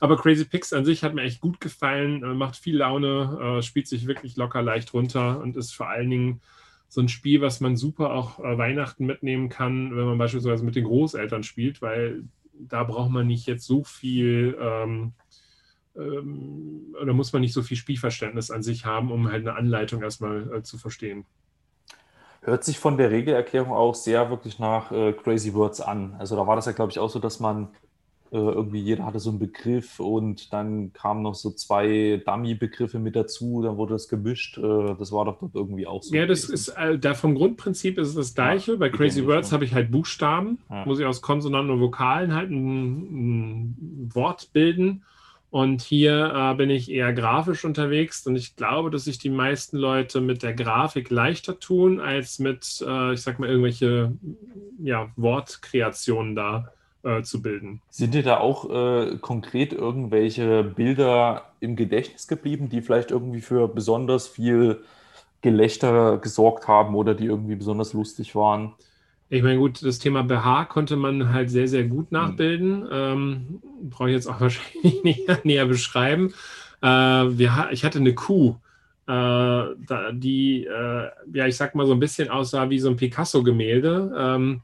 Aber 0.00 0.16
Crazy 0.16 0.44
Pix 0.44 0.72
an 0.72 0.84
sich 0.84 1.04
hat 1.04 1.14
mir 1.14 1.22
echt 1.22 1.40
gut 1.40 1.60
gefallen, 1.60 2.22
äh, 2.22 2.34
macht 2.34 2.56
viel 2.56 2.78
Laune, 2.78 3.58
äh, 3.58 3.62
spielt 3.62 3.86
sich 3.86 4.06
wirklich 4.06 4.36
locker 4.36 4.62
leicht 4.62 4.92
runter 4.94 5.40
und 5.40 5.56
ist 5.56 5.72
vor 5.72 5.88
allen 5.88 6.10
Dingen 6.10 6.40
so 6.88 7.00
ein 7.00 7.08
Spiel, 7.08 7.40
was 7.40 7.60
man 7.60 7.76
super 7.76 8.12
auch 8.12 8.40
Weihnachten 8.40 9.06
mitnehmen 9.06 9.48
kann, 9.48 9.96
wenn 9.96 10.06
man 10.06 10.18
beispielsweise 10.18 10.64
mit 10.64 10.74
den 10.74 10.86
Großeltern 10.86 11.44
spielt, 11.44 11.80
weil 11.82 12.24
da 12.52 12.82
braucht 12.82 13.10
man 13.10 13.28
nicht 13.28 13.46
jetzt 13.46 13.64
so 13.64 13.84
viel. 13.84 14.58
Ähm, 14.60 15.12
ähm, 15.96 16.94
oder 17.00 17.12
muss 17.12 17.32
man 17.32 17.42
nicht 17.42 17.52
so 17.52 17.62
viel 17.62 17.76
Spielverständnis 17.76 18.50
an 18.50 18.62
sich 18.62 18.84
haben, 18.84 19.10
um 19.10 19.30
halt 19.30 19.46
eine 19.46 19.56
Anleitung 19.56 20.02
erstmal 20.02 20.52
äh, 20.52 20.62
zu 20.62 20.78
verstehen. 20.78 21.24
Hört 22.42 22.64
sich 22.64 22.78
von 22.78 22.96
der 22.96 23.10
Regelerklärung 23.10 23.72
auch 23.72 23.94
sehr 23.94 24.30
wirklich 24.30 24.58
nach 24.58 24.92
äh, 24.92 25.12
Crazy 25.12 25.52
Words 25.52 25.80
an. 25.80 26.14
Also 26.18 26.36
da 26.36 26.46
war 26.46 26.56
das 26.56 26.66
ja, 26.66 26.72
glaube 26.72 26.90
ich, 26.90 26.98
auch 26.98 27.10
so, 27.10 27.18
dass 27.18 27.38
man 27.40 27.64
äh, 27.64 27.66
irgendwie 28.36 28.80
jeder 28.80 29.06
hatte 29.06 29.18
so 29.18 29.30
einen 29.30 29.38
Begriff 29.40 29.98
und 29.98 30.52
dann 30.52 30.92
kamen 30.92 31.22
noch 31.22 31.34
so 31.34 31.50
zwei 31.50 32.22
Dummy-Begriffe 32.24 32.98
mit 32.98 33.16
dazu, 33.16 33.62
dann 33.62 33.76
wurde 33.76 33.94
das 33.94 34.08
gemischt. 34.08 34.58
Äh, 34.58 34.94
das 34.98 35.10
war 35.10 35.24
doch 35.24 35.38
dort 35.40 35.54
irgendwie 35.54 35.86
auch 35.86 36.02
so. 36.02 36.14
Ja, 36.14 36.26
das 36.26 36.46
gewesen. 36.46 36.54
ist 36.54 36.68
äh, 36.68 36.98
da 36.98 37.14
vom 37.14 37.34
Grundprinzip 37.34 37.98
ist 37.98 38.08
es 38.08 38.14
das 38.14 38.34
gleiche. 38.34 38.72
Ja, 38.72 38.78
Bei 38.78 38.88
Crazy 38.88 39.26
Words 39.26 39.52
habe 39.52 39.64
ich 39.64 39.74
halt 39.74 39.90
Buchstaben, 39.90 40.58
ja. 40.70 40.84
muss 40.84 41.00
ich 41.00 41.06
aus 41.06 41.22
Konsonanten 41.22 41.72
und 41.72 41.80
Vokalen 41.80 42.34
halt 42.34 42.50
ein, 42.50 43.70
ein 43.70 44.10
Wort 44.14 44.52
bilden. 44.52 45.02
Und 45.50 45.82
hier 45.82 46.32
äh, 46.32 46.54
bin 46.54 46.70
ich 46.70 46.88
eher 46.92 47.12
grafisch 47.12 47.64
unterwegs 47.64 48.24
und 48.24 48.36
ich 48.36 48.54
glaube, 48.54 48.90
dass 48.90 49.04
sich 49.04 49.18
die 49.18 49.30
meisten 49.30 49.76
Leute 49.76 50.20
mit 50.20 50.44
der 50.44 50.54
Grafik 50.54 51.10
leichter 51.10 51.58
tun, 51.58 51.98
als 51.98 52.38
mit, 52.38 52.84
äh, 52.86 53.14
ich 53.14 53.22
sag 53.22 53.40
mal, 53.40 53.48
irgendwelche 53.48 54.12
ja, 54.78 55.10
Wortkreationen 55.16 56.36
da 56.36 56.72
äh, 57.02 57.22
zu 57.22 57.42
bilden. 57.42 57.80
Sind 57.90 58.14
dir 58.14 58.22
da 58.22 58.38
auch 58.38 58.68
äh, 58.70 59.16
konkret 59.18 59.72
irgendwelche 59.72 60.64
Bilder 60.64 61.52
im 61.60 61.76
Gedächtnis 61.76 62.28
geblieben, 62.28 62.68
die 62.68 62.82
vielleicht 62.82 63.10
irgendwie 63.10 63.40
für 63.40 63.68
besonders 63.68 64.28
viel 64.28 64.82
Gelächter 65.42 66.18
gesorgt 66.18 66.68
haben 66.68 66.94
oder 66.94 67.14
die 67.14 67.26
irgendwie 67.26 67.56
besonders 67.56 67.92
lustig 67.92 68.34
waren? 68.34 68.74
Ich 69.32 69.42
meine, 69.44 69.58
gut, 69.58 69.84
das 69.84 70.00
Thema 70.00 70.24
BH 70.24 70.64
konnte 70.64 70.96
man 70.96 71.32
halt 71.32 71.50
sehr, 71.50 71.68
sehr 71.68 71.84
gut 71.84 72.10
nachbilden. 72.10 72.86
Ähm, 72.90 73.60
Brauche 73.84 74.10
ich 74.10 74.14
jetzt 74.16 74.26
auch 74.26 74.40
wahrscheinlich 74.40 75.04
näher, 75.04 75.38
näher 75.44 75.66
beschreiben. 75.66 76.34
Äh, 76.82 76.86
wir, 76.86 77.68
ich 77.70 77.84
hatte 77.84 78.00
eine 78.00 78.14
Kuh, 78.14 78.56
äh, 79.06 79.64
die, 80.12 80.64
äh, 80.66 81.08
ja, 81.32 81.46
ich 81.46 81.56
sag 81.56 81.74
mal, 81.74 81.86
so 81.86 81.92
ein 81.92 82.00
bisschen 82.00 82.28
aussah 82.28 82.70
wie 82.70 82.80
so 82.80 82.90
ein 82.90 82.96
Picasso-Gemälde. 82.96 84.14
Ähm, 84.18 84.62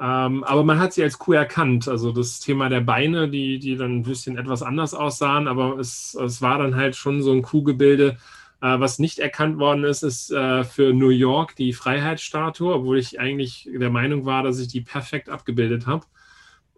ähm, 0.00 0.44
aber 0.44 0.62
man 0.62 0.78
hat 0.78 0.92
sie 0.92 1.02
als 1.02 1.18
Kuh 1.18 1.32
erkannt. 1.32 1.88
Also 1.88 2.12
das 2.12 2.38
Thema 2.38 2.68
der 2.68 2.80
Beine, 2.80 3.28
die, 3.28 3.58
die 3.58 3.76
dann 3.76 3.96
ein 3.96 4.02
bisschen 4.02 4.38
etwas 4.38 4.62
anders 4.62 4.94
aussahen, 4.94 5.48
aber 5.48 5.78
es, 5.78 6.14
es 6.14 6.40
war 6.40 6.58
dann 6.58 6.76
halt 6.76 6.94
schon 6.94 7.22
so 7.22 7.32
ein 7.32 7.42
Kuhgebilde, 7.42 8.16
äh, 8.60 8.80
was 8.80 8.98
nicht 9.00 9.18
erkannt 9.18 9.58
worden 9.58 9.84
ist, 9.84 10.02
ist 10.04 10.30
äh, 10.30 10.62
für 10.64 10.92
New 10.92 11.08
York 11.10 11.56
die 11.56 11.72
Freiheitsstatue, 11.72 12.74
obwohl 12.74 12.98
ich 12.98 13.18
eigentlich 13.18 13.68
der 13.72 13.90
Meinung 13.90 14.24
war, 14.24 14.42
dass 14.44 14.60
ich 14.60 14.68
die 14.68 14.82
perfekt 14.82 15.28
abgebildet 15.28 15.86
habe. 15.86 16.06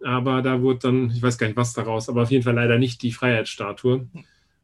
Aber 0.03 0.41
da 0.41 0.61
wurde 0.61 0.79
dann, 0.79 1.11
ich 1.11 1.21
weiß 1.21 1.37
gar 1.37 1.45
nicht, 1.47 1.57
was 1.57 1.73
daraus, 1.73 2.09
aber 2.09 2.23
auf 2.23 2.31
jeden 2.31 2.43
Fall 2.43 2.55
leider 2.55 2.79
nicht 2.79 3.03
die 3.03 3.11
Freiheitsstatue. 3.11 4.07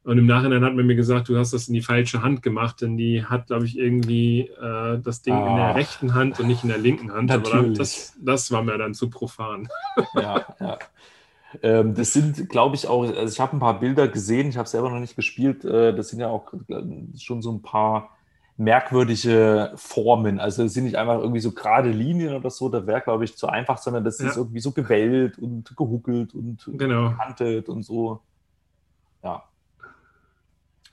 Und 0.08 0.18
im 0.20 0.26
Nachhinein 0.26 0.64
hat 0.64 0.74
man 0.74 0.86
mir 0.86 0.96
gesagt, 0.96 1.28
du 1.28 1.38
hast 1.38 1.52
das 1.52 1.68
in 1.68 1.74
die 1.74 1.82
falsche 1.82 2.22
Hand 2.22 2.42
gemacht, 2.42 2.80
denn 2.80 2.96
die 2.96 3.26
hat, 3.26 3.48
glaube 3.48 3.66
ich, 3.66 3.78
irgendwie 3.78 4.44
äh, 4.44 5.00
das 5.00 5.22
Ding 5.22 5.34
ah. 5.34 5.50
in 5.50 5.56
der 5.58 5.66
ah. 5.66 5.72
rechten 5.74 6.14
Hand 6.14 6.40
und 6.40 6.48
nicht 6.48 6.64
in 6.64 6.70
der 6.70 6.78
linken 6.78 7.12
Hand. 7.12 7.30
Natürlich. 7.30 7.54
Aber 7.54 7.68
das, 7.74 8.16
das 8.18 8.50
war 8.50 8.64
mir 8.64 8.78
dann 8.78 8.94
zu 8.94 9.10
profan. 9.10 9.68
Ja, 10.16 10.46
ja. 10.62 10.80
Ähm, 11.62 11.94
das 11.94 12.14
sind, 12.14 12.48
glaube 12.48 12.76
ich, 12.76 12.88
auch, 12.88 13.04
also 13.04 13.34
ich 13.34 13.40
habe 13.42 13.58
ein 13.58 13.60
paar 13.60 13.82
Bilder 13.82 14.08
gesehen, 14.08 14.48
ich 14.48 14.58
habe 14.58 14.70
selber 14.70 14.90
noch 14.90 15.00
nicht 15.00 15.18
gespielt. 15.18 15.66
Äh, 15.66 15.94
das 15.94 16.08
sind 16.08 16.22
ja 16.22 16.30
auch 16.30 16.54
schon 17.18 17.42
so 17.42 17.52
ein 17.52 17.62
paar 17.62 18.12
merkwürdige 18.56 19.74
Formen. 19.76 20.40
Also 20.40 20.64
es 20.64 20.74
sind 20.74 20.86
nicht 20.86 20.96
einfach 20.96 21.20
irgendwie 21.20 21.42
so 21.42 21.52
gerade 21.52 21.90
Linien 21.90 22.34
oder 22.34 22.50
so, 22.50 22.70
da 22.70 22.88
wäre, 22.88 23.02
glaube 23.02 23.26
ich, 23.26 23.36
zu 23.36 23.48
einfach, 23.48 23.78
sondern 23.78 24.06
das 24.06 24.20
ja. 24.20 24.30
ist 24.30 24.38
irgendwie 24.38 24.62
so 24.62 24.72
gewellt 24.72 25.38
und 25.38 25.76
gehuckelt 25.76 26.34
und 26.34 26.64
genau. 26.78 27.10
gekantet 27.10 27.68
und 27.68 27.84
so. 27.84 28.22
Ja 29.22 29.44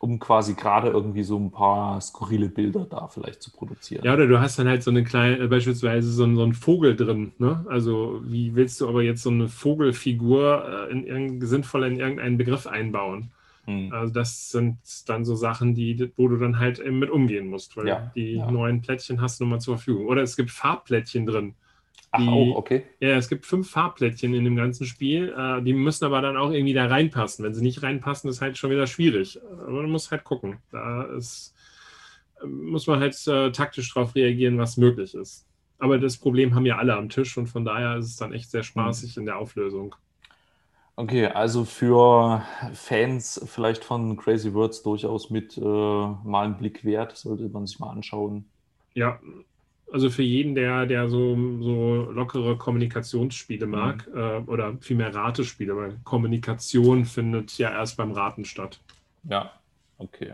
um 0.04 0.18
quasi 0.18 0.52
gerade 0.52 0.88
irgendwie 0.88 1.22
so 1.22 1.38
ein 1.38 1.50
paar 1.50 1.98
skurrile 2.02 2.50
Bilder 2.50 2.84
da 2.84 3.08
vielleicht 3.08 3.40
zu 3.42 3.50
produzieren. 3.50 4.04
Ja, 4.04 4.12
oder 4.12 4.26
du 4.26 4.38
hast 4.38 4.58
dann 4.58 4.68
halt 4.68 4.82
so 4.82 4.90
eine 4.90 5.02
kleine, 5.02 5.38
äh, 5.38 5.46
beispielsweise 5.46 6.10
so, 6.10 6.30
so 6.34 6.42
einen 6.42 6.52
Vogel 6.52 6.94
drin. 6.94 7.32
Ne? 7.38 7.64
Also 7.70 8.20
wie 8.22 8.54
willst 8.54 8.82
du 8.82 8.88
aber 8.88 9.02
jetzt 9.02 9.22
so 9.22 9.30
eine 9.30 9.48
Vogelfigur 9.48 10.88
äh, 10.90 10.92
in, 10.92 11.04
in, 11.04 11.40
sinnvoll 11.40 11.84
in 11.84 11.98
irgendeinen 11.98 12.36
Begriff 12.36 12.66
einbauen? 12.66 13.30
Hm. 13.64 13.94
Also 13.94 14.12
das 14.12 14.50
sind 14.50 14.76
dann 15.06 15.24
so 15.24 15.36
Sachen, 15.36 15.74
die, 15.74 16.12
wo 16.18 16.28
du 16.28 16.36
dann 16.36 16.58
halt 16.58 16.84
mit 16.92 17.08
umgehen 17.08 17.46
musst, 17.46 17.74
weil 17.78 17.88
ja, 17.88 18.12
die 18.14 18.34
ja. 18.34 18.50
neuen 18.50 18.82
Plättchen 18.82 19.22
hast 19.22 19.40
du 19.40 19.44
nochmal 19.44 19.62
zur 19.62 19.78
Verfügung. 19.78 20.06
Oder 20.08 20.20
es 20.20 20.36
gibt 20.36 20.50
Farbplättchen 20.50 21.24
drin. 21.24 21.54
Ach, 22.16 22.28
auch, 22.28 22.54
okay. 22.54 22.84
Ja, 23.00 23.16
es 23.16 23.28
gibt 23.28 23.44
fünf 23.44 23.70
Farbplättchen 23.70 24.34
in 24.34 24.44
dem 24.44 24.54
ganzen 24.54 24.86
Spiel. 24.86 25.34
Äh, 25.36 25.62
die 25.62 25.72
müssen 25.72 26.04
aber 26.04 26.22
dann 26.22 26.36
auch 26.36 26.52
irgendwie 26.52 26.72
da 26.72 26.86
reinpassen. 26.86 27.44
Wenn 27.44 27.54
sie 27.54 27.62
nicht 27.62 27.82
reinpassen, 27.82 28.30
ist 28.30 28.40
halt 28.40 28.56
schon 28.56 28.70
wieder 28.70 28.86
schwierig. 28.86 29.40
Aber 29.50 29.82
man 29.82 29.90
muss 29.90 30.12
halt 30.12 30.22
gucken. 30.22 30.58
Da 30.70 31.02
ist, 31.16 31.54
muss 32.46 32.86
man 32.86 33.00
halt 33.00 33.16
äh, 33.26 33.50
taktisch 33.50 33.92
darauf 33.92 34.14
reagieren, 34.14 34.58
was 34.58 34.76
möglich 34.76 35.12
ist. 35.14 35.44
Aber 35.78 35.98
das 35.98 36.16
Problem 36.16 36.54
haben 36.54 36.66
ja 36.66 36.78
alle 36.78 36.94
am 36.94 37.08
Tisch 37.08 37.36
und 37.36 37.48
von 37.48 37.64
daher 37.64 37.96
ist 37.96 38.06
es 38.06 38.16
dann 38.16 38.32
echt 38.32 38.48
sehr 38.48 38.62
spaßig 38.62 39.16
mhm. 39.16 39.22
in 39.22 39.26
der 39.26 39.38
Auflösung. 39.38 39.96
Okay, 40.94 41.26
also 41.26 41.64
für 41.64 42.44
Fans 42.74 43.44
vielleicht 43.46 43.82
von 43.82 44.16
Crazy 44.16 44.54
Words 44.54 44.84
durchaus 44.84 45.30
mit 45.30 45.58
äh, 45.58 45.60
mal 45.60 46.44
einen 46.44 46.56
Blick 46.56 46.84
wert, 46.84 47.16
sollte 47.16 47.48
man 47.48 47.66
sich 47.66 47.80
mal 47.80 47.90
anschauen. 47.90 48.44
Ja, 48.94 49.18
also 49.94 50.10
für 50.10 50.24
jeden, 50.24 50.56
der, 50.56 50.86
der 50.86 51.08
so, 51.08 51.36
so 51.62 52.10
lockere 52.10 52.58
Kommunikationsspiele 52.58 53.64
mag, 53.64 54.08
mhm. 54.08 54.18
äh, 54.18 54.38
oder 54.50 54.76
vielmehr 54.80 55.14
Ratespiele, 55.14 55.76
weil 55.76 55.96
Kommunikation 56.02 57.04
findet 57.04 57.56
ja 57.58 57.70
erst 57.70 57.96
beim 57.96 58.10
Raten 58.10 58.44
statt. 58.44 58.80
Ja, 59.22 59.52
okay. 59.98 60.32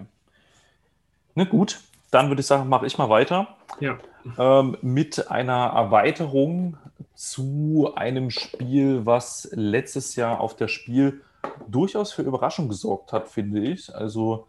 Na 1.35 1.45
gut, 1.45 1.79
dann 2.11 2.29
würde 2.29 2.41
ich 2.41 2.47
sagen, 2.47 2.71
mache 2.71 2.87
ich 2.87 2.97
mal 2.97 3.11
weiter. 3.11 3.49
Ja. 3.81 3.99
Ähm, 4.39 4.79
mit 4.81 5.31
einer 5.31 5.73
Erweiterung 5.75 6.79
zu 7.15 7.93
einem 7.95 8.31
Spiel, 8.31 9.05
was 9.05 9.51
letztes 9.53 10.17
Jahr 10.17 10.41
auf 10.41 10.57
der 10.57 10.69
Spiel 10.69 11.21
durchaus 11.69 12.15
für 12.15 12.23
Überraschung 12.23 12.67
gesorgt 12.67 13.13
hat, 13.13 13.29
finde 13.29 13.61
ich. 13.61 13.95
Also 13.95 14.49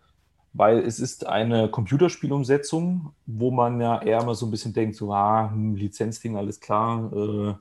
weil 0.54 0.80
es 0.80 1.00
ist 1.00 1.28
eine 1.28 1.70
Computerspielumsetzung, 1.70 3.14
wo 3.26 3.52
man 3.52 3.80
ja 3.80 4.02
eher 4.02 4.22
immer 4.22 4.36
so 4.36 4.46
ein 4.46 4.52
bisschen 4.52 4.74
denkt, 4.74 4.96
so, 4.96 5.14
ah, 5.14 5.50
hm, 5.52 5.76
Lizenzding, 5.76 6.36
alles 6.36 6.60
klar, 6.60 7.12
äh, 7.14 7.54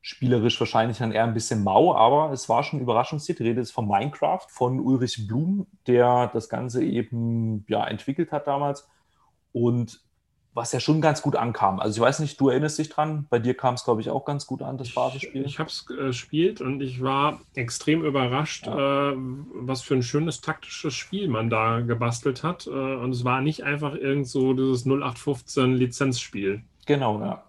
spielerisch 0.00 0.58
wahrscheinlich 0.60 0.98
dann 0.98 1.12
eher 1.12 1.24
ein 1.24 1.34
bisschen 1.34 1.62
mau, 1.62 1.94
aber 1.94 2.32
es 2.32 2.48
war 2.48 2.62
schon 2.62 2.78
ein 2.78 2.82
Überraschungshit. 2.82 3.38
Die 3.38 3.42
Rede 3.42 3.60
ist 3.60 3.72
von 3.72 3.88
Minecraft, 3.88 4.46
von 4.48 4.80
Ulrich 4.80 5.26
Blum, 5.26 5.66
der 5.86 6.28
das 6.28 6.48
Ganze 6.48 6.84
eben 6.84 7.64
ja, 7.68 7.86
entwickelt 7.86 8.32
hat 8.32 8.46
damals. 8.46 8.88
Und 9.52 10.00
was 10.58 10.72
ja 10.72 10.80
schon 10.80 11.00
ganz 11.00 11.22
gut 11.22 11.36
ankam. 11.36 11.78
Also 11.78 11.96
ich 11.96 12.00
weiß 12.00 12.18
nicht, 12.18 12.40
du 12.40 12.48
erinnerst 12.48 12.78
dich 12.78 12.88
dran, 12.88 13.26
bei 13.30 13.38
dir 13.38 13.56
kam 13.56 13.74
es, 13.74 13.84
glaube 13.84 14.00
ich, 14.00 14.10
auch 14.10 14.24
ganz 14.24 14.44
gut 14.44 14.60
an, 14.60 14.76
das 14.76 14.92
Basisspiel. 14.92 15.42
Ich, 15.42 15.52
ich 15.52 15.58
habe 15.60 15.70
es 15.70 15.86
gespielt 15.86 16.60
und 16.60 16.82
ich 16.82 17.00
war 17.00 17.40
extrem 17.54 18.04
überrascht, 18.04 18.66
ja. 18.66 19.12
äh, 19.12 19.14
was 19.16 19.82
für 19.82 19.94
ein 19.94 20.02
schönes 20.02 20.40
taktisches 20.40 20.94
Spiel 20.94 21.28
man 21.28 21.48
da 21.48 21.80
gebastelt 21.80 22.42
hat. 22.42 22.66
Äh, 22.66 22.70
und 22.70 23.12
es 23.12 23.24
war 23.24 23.40
nicht 23.40 23.62
einfach 23.62 23.94
irgend 23.94 24.26
so 24.26 24.52
dieses 24.52 24.84
0815 24.84 25.74
Lizenzspiel. 25.74 26.62
Genau, 26.86 27.20
ja. 27.20 27.44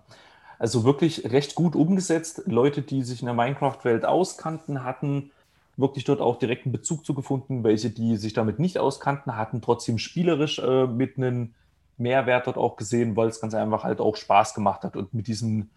Also 0.60 0.84
wirklich 0.84 1.32
recht 1.32 1.56
gut 1.56 1.76
umgesetzt. 1.76 2.44
Leute, 2.46 2.84
die 2.84 3.02
sich 3.02 3.22
in 3.22 3.26
der 3.26 3.34
Minecraft-Welt 3.34 4.06
auskannten, 4.06 4.84
hatten 4.84 5.32
wirklich 5.78 6.04
dort 6.04 6.22
auch 6.22 6.38
direkten 6.38 6.72
Bezug 6.72 7.06
zu 7.06 7.16
gefunden. 7.16 7.64
Welche, 7.64 7.90
die 7.90 8.18
sich 8.18 8.34
damit 8.34 8.60
nicht 8.60 8.78
auskannten, 8.78 9.36
hatten 9.36 9.62
trotzdem 9.62 9.98
spielerisch 9.98 10.60
äh, 10.60 10.86
mit 10.86 11.18
einem 11.18 11.56
Mehrwert 12.00 12.48
dort 12.48 12.58
auch 12.58 12.76
gesehen, 12.76 13.16
weil 13.16 13.28
es 13.28 13.42
ganz 13.42 13.54
einfach 13.54 13.84
halt 13.84 14.00
auch 14.00 14.16
Spaß 14.16 14.54
gemacht 14.54 14.84
hat 14.84 14.96
und 14.96 15.14
mit 15.14 15.28
diesem 15.28 15.70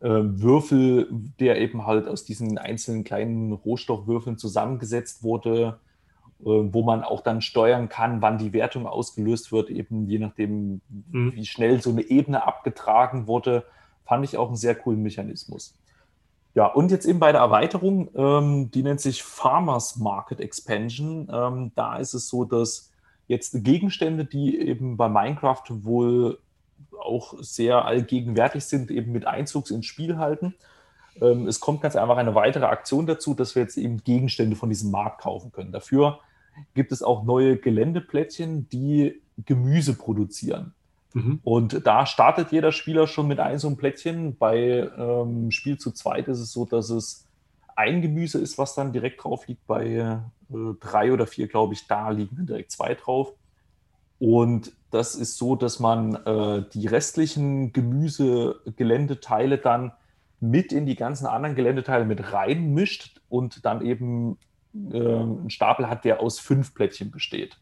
äh, 0.00 0.08
Würfel, 0.08 1.08
der 1.40 1.60
eben 1.60 1.86
halt 1.86 2.08
aus 2.08 2.24
diesen 2.24 2.58
einzelnen 2.58 3.04
kleinen 3.04 3.52
Rohstoffwürfeln 3.52 4.38
zusammengesetzt 4.38 5.22
wurde, 5.22 5.78
äh, 6.40 6.44
wo 6.44 6.82
man 6.82 7.02
auch 7.02 7.22
dann 7.22 7.40
steuern 7.40 7.88
kann, 7.88 8.20
wann 8.22 8.38
die 8.38 8.52
Wertung 8.52 8.86
ausgelöst 8.86 9.52
wird, 9.52 9.70
eben 9.70 10.08
je 10.08 10.18
nachdem, 10.18 10.80
mhm. 11.10 11.32
wie 11.34 11.46
schnell 11.46 11.80
so 11.80 11.90
eine 11.90 12.02
Ebene 12.02 12.46
abgetragen 12.46 13.26
wurde, 13.26 13.64
fand 14.04 14.24
ich 14.24 14.36
auch 14.36 14.48
einen 14.48 14.56
sehr 14.56 14.74
coolen 14.74 15.02
Mechanismus. 15.02 15.78
Ja, 16.54 16.66
und 16.66 16.90
jetzt 16.92 17.06
eben 17.06 17.18
bei 17.18 17.32
der 17.32 17.40
Erweiterung, 17.40 18.10
ähm, 18.14 18.70
die 18.70 18.82
nennt 18.82 19.00
sich 19.00 19.24
Farmers 19.24 19.96
Market 19.96 20.40
Expansion. 20.40 21.28
Ähm, 21.32 21.72
da 21.74 21.96
ist 21.96 22.14
es 22.14 22.28
so, 22.28 22.44
dass 22.44 22.92
jetzt 23.26 23.64
Gegenstände, 23.64 24.24
die 24.24 24.58
eben 24.58 24.96
bei 24.96 25.08
Minecraft 25.08 25.62
wohl 25.68 26.38
auch 26.98 27.34
sehr 27.40 27.84
allgegenwärtig 27.84 28.64
sind, 28.64 28.90
eben 28.90 29.12
mit 29.12 29.26
Einzugs 29.26 29.70
ins 29.70 29.86
Spiel 29.86 30.18
halten. 30.18 30.54
Ähm, 31.20 31.46
es 31.46 31.60
kommt 31.60 31.82
ganz 31.82 31.96
einfach 31.96 32.16
eine 32.16 32.34
weitere 32.34 32.66
Aktion 32.66 33.06
dazu, 33.06 33.34
dass 33.34 33.54
wir 33.54 33.62
jetzt 33.62 33.76
eben 33.76 34.02
Gegenstände 34.02 34.56
von 34.56 34.68
diesem 34.68 34.90
Markt 34.90 35.22
kaufen 35.22 35.52
können. 35.52 35.72
Dafür 35.72 36.20
gibt 36.74 36.92
es 36.92 37.02
auch 37.02 37.24
neue 37.24 37.56
Geländeplättchen, 37.56 38.68
die 38.68 39.20
Gemüse 39.44 39.94
produzieren. 39.94 40.74
Mhm. 41.12 41.40
Und 41.42 41.86
da 41.86 42.06
startet 42.06 42.52
jeder 42.52 42.72
Spieler 42.72 43.06
schon 43.06 43.28
mit 43.28 43.40
einem 43.40 43.58
so 43.58 43.68
einem 43.68 43.76
Plättchen. 43.76 44.36
Bei 44.36 44.88
ähm, 44.96 45.50
Spiel 45.50 45.78
zu 45.78 45.92
zweit 45.92 46.28
ist 46.28 46.40
es 46.40 46.52
so, 46.52 46.64
dass 46.64 46.90
es 46.90 47.26
ein 47.76 48.02
Gemüse 48.02 48.38
ist, 48.38 48.58
was 48.58 48.74
dann 48.74 48.92
direkt 48.92 49.22
drauf 49.22 49.46
liegt. 49.46 49.66
Bei 49.66 50.20
äh, 50.50 50.74
drei 50.80 51.12
oder 51.12 51.26
vier, 51.26 51.48
glaube 51.48 51.74
ich, 51.74 51.86
da 51.86 52.10
liegen 52.10 52.36
dann 52.36 52.46
direkt 52.46 52.70
zwei 52.70 52.94
drauf. 52.94 53.32
Und 54.18 54.72
das 54.90 55.14
ist 55.14 55.36
so, 55.36 55.56
dass 55.56 55.80
man 55.80 56.14
äh, 56.14 56.64
die 56.72 56.86
restlichen 56.86 57.72
Gemüsegeländeteile 57.72 59.58
dann 59.58 59.92
mit 60.40 60.72
in 60.72 60.86
die 60.86 60.96
ganzen 60.96 61.26
anderen 61.26 61.56
Geländeteile 61.56 62.04
mit 62.04 62.32
reinmischt 62.32 63.20
und 63.28 63.64
dann 63.64 63.84
eben 63.84 64.38
äh, 64.74 64.98
einen 64.98 65.50
Stapel 65.50 65.88
hat, 65.88 66.04
der 66.04 66.20
aus 66.20 66.38
fünf 66.38 66.74
Plättchen 66.74 67.10
besteht. 67.10 67.58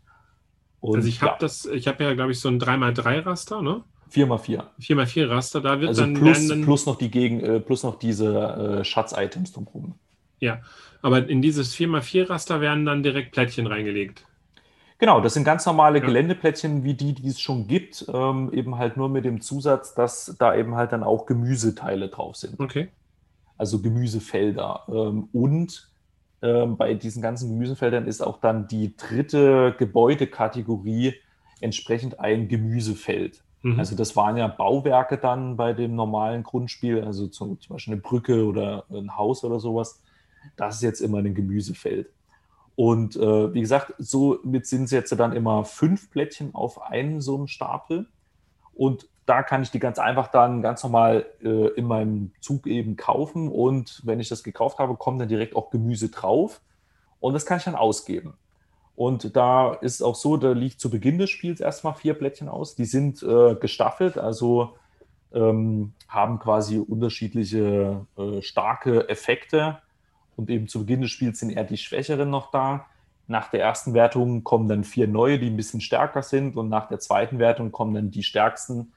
Und, 0.80 0.96
also 0.96 1.08
ich 1.08 1.22
habe 1.22 1.32
ja. 1.32 1.38
das, 1.38 1.64
ich 1.66 1.86
habe 1.86 2.04
ja, 2.04 2.14
glaube 2.14 2.32
ich, 2.32 2.40
so 2.40 2.48
ein 2.48 2.60
3x3-Raster, 2.60 3.62
ne? 3.62 3.84
4x4. 4.12 4.64
4x4 4.80 5.28
Raster, 5.28 5.60
da 5.60 5.80
wird 5.80 5.88
also 5.88 6.02
dann, 6.02 6.14
plus, 6.14 6.48
dann, 6.48 6.62
plus 6.62 6.86
noch 6.86 6.96
die 6.98 7.10
Gegen, 7.10 7.40
äh, 7.40 7.60
plus 7.60 7.82
noch 7.82 7.98
diese 7.98 8.80
äh, 8.80 8.84
Schatz-Items 8.84 9.52
drumherum. 9.52 9.94
Ja, 10.42 10.60
aber 11.02 11.28
in 11.28 11.40
dieses 11.40 11.74
4x4 11.76 12.28
Raster 12.28 12.60
werden 12.60 12.84
dann 12.84 13.02
direkt 13.04 13.30
Plättchen 13.30 13.68
reingelegt. 13.68 14.26
Genau, 14.98 15.20
das 15.20 15.34
sind 15.34 15.44
ganz 15.44 15.64
normale 15.66 16.00
ja. 16.00 16.04
Geländeplättchen 16.04 16.82
wie 16.82 16.94
die, 16.94 17.12
die 17.12 17.28
es 17.28 17.40
schon 17.40 17.68
gibt, 17.68 18.04
ähm, 18.12 18.52
eben 18.52 18.76
halt 18.76 18.96
nur 18.96 19.08
mit 19.08 19.24
dem 19.24 19.40
Zusatz, 19.40 19.94
dass 19.94 20.36
da 20.38 20.54
eben 20.54 20.74
halt 20.74 20.92
dann 20.92 21.04
auch 21.04 21.26
Gemüseteile 21.26 22.08
drauf 22.08 22.36
sind. 22.36 22.58
Okay. 22.58 22.88
Also 23.56 23.80
Gemüsefelder. 23.80 24.82
Ähm, 24.88 25.28
und 25.32 25.88
ähm, 26.42 26.76
bei 26.76 26.94
diesen 26.94 27.22
ganzen 27.22 27.50
Gemüsefeldern 27.50 28.06
ist 28.06 28.20
auch 28.20 28.40
dann 28.40 28.66
die 28.66 28.96
dritte 28.96 29.76
Gebäudekategorie 29.78 31.14
entsprechend 31.60 32.18
ein 32.18 32.48
Gemüsefeld. 32.48 33.44
Mhm. 33.62 33.78
Also 33.78 33.94
das 33.94 34.16
waren 34.16 34.36
ja 34.36 34.48
Bauwerke 34.48 35.18
dann 35.18 35.56
bei 35.56 35.72
dem 35.72 35.94
normalen 35.94 36.42
Grundspiel, 36.42 37.02
also 37.04 37.28
zum, 37.28 37.60
zum 37.60 37.74
Beispiel 37.74 37.94
eine 37.94 38.02
Brücke 38.02 38.44
oder 38.44 38.84
ein 38.90 39.16
Haus 39.16 39.44
oder 39.44 39.60
sowas. 39.60 40.02
Das 40.56 40.76
ist 40.76 40.82
jetzt 40.82 41.00
immer 41.00 41.18
ein 41.18 41.34
Gemüsefeld. 41.34 42.10
Und 42.74 43.16
äh, 43.16 43.52
wie 43.52 43.60
gesagt, 43.60 43.94
somit 43.98 44.66
sind 44.66 44.84
es 44.84 44.90
jetzt 44.90 45.12
dann 45.18 45.32
immer 45.32 45.64
fünf 45.64 46.10
Plättchen 46.10 46.54
auf 46.54 46.82
einen 46.82 47.20
so 47.20 47.36
einem 47.36 47.46
Stapel. 47.46 48.06
Und 48.74 49.08
da 49.26 49.42
kann 49.42 49.62
ich 49.62 49.70
die 49.70 49.78
ganz 49.78 49.98
einfach 49.98 50.28
dann 50.28 50.62
ganz 50.62 50.82
normal 50.82 51.26
äh, 51.42 51.68
in 51.74 51.86
meinem 51.86 52.32
Zug 52.40 52.66
eben 52.66 52.96
kaufen. 52.96 53.48
Und 53.48 54.00
wenn 54.04 54.20
ich 54.20 54.28
das 54.28 54.42
gekauft 54.42 54.78
habe, 54.78 54.96
kommt 54.96 55.20
dann 55.20 55.28
direkt 55.28 55.54
auch 55.54 55.70
Gemüse 55.70 56.08
drauf. 56.08 56.60
Und 57.20 57.34
das 57.34 57.46
kann 57.46 57.58
ich 57.58 57.64
dann 57.64 57.74
ausgeben. 57.74 58.34
Und 58.94 59.36
da 59.36 59.74
ist 59.74 60.02
auch 60.02 60.14
so, 60.14 60.36
da 60.36 60.52
liegt 60.52 60.80
zu 60.80 60.90
Beginn 60.90 61.18
des 61.18 61.30
Spiels 61.30 61.60
erstmal 61.60 61.94
vier 61.94 62.14
Plättchen 62.14 62.48
aus. 62.48 62.74
Die 62.74 62.84
sind 62.84 63.22
äh, 63.22 63.54
gestaffelt, 63.54 64.18
also 64.18 64.76
ähm, 65.32 65.94
haben 66.08 66.38
quasi 66.38 66.78
unterschiedliche 66.78 68.06
äh, 68.18 68.42
starke 68.42 69.08
Effekte. 69.08 69.78
Und 70.36 70.50
eben 70.50 70.68
zu 70.68 70.80
Beginn 70.80 71.02
des 71.02 71.10
Spiels 71.10 71.40
sind 71.40 71.50
eher 71.50 71.64
die 71.64 71.76
Schwächeren 71.76 72.30
noch 72.30 72.50
da. 72.50 72.86
Nach 73.28 73.50
der 73.50 73.60
ersten 73.60 73.94
Wertung 73.94 74.44
kommen 74.44 74.68
dann 74.68 74.84
vier 74.84 75.06
neue, 75.06 75.38
die 75.38 75.48
ein 75.48 75.56
bisschen 75.56 75.80
stärker 75.80 76.22
sind. 76.22 76.56
Und 76.56 76.68
nach 76.68 76.88
der 76.88 76.98
zweiten 76.98 77.38
Wertung 77.38 77.72
kommen 77.72 77.94
dann 77.94 78.10
die 78.10 78.22
stärksten. 78.22 78.92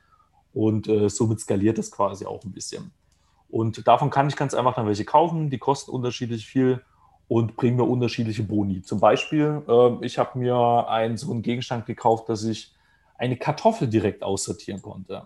Und 0.53 0.87
äh, 0.87 1.09
somit 1.09 1.39
skaliert 1.39 1.77
das 1.77 1.91
quasi 1.91 2.25
auch 2.25 2.43
ein 2.43 2.51
bisschen. 2.51 2.91
Und 3.49 3.87
davon 3.87 4.09
kann 4.09 4.27
ich 4.27 4.35
ganz 4.35 4.53
einfach 4.53 4.75
dann 4.75 4.87
welche 4.87 5.05
kaufen. 5.05 5.49
Die 5.49 5.57
kosten 5.57 5.91
unterschiedlich 5.91 6.45
viel 6.45 6.81
und 7.27 7.55
bringen 7.55 7.77
mir 7.77 7.83
unterschiedliche 7.83 8.43
Boni. 8.43 8.81
Zum 8.81 8.99
Beispiel, 8.99 9.63
äh, 9.67 10.05
ich 10.05 10.17
habe 10.17 10.37
mir 10.39 10.87
einen 10.89 11.17
so 11.17 11.31
einen 11.31 11.41
Gegenstand 11.41 11.85
gekauft, 11.85 12.29
dass 12.29 12.43
ich 12.43 12.73
eine 13.17 13.37
Kartoffel 13.37 13.87
direkt 13.87 14.23
aussortieren 14.23 14.81
konnte. 14.81 15.23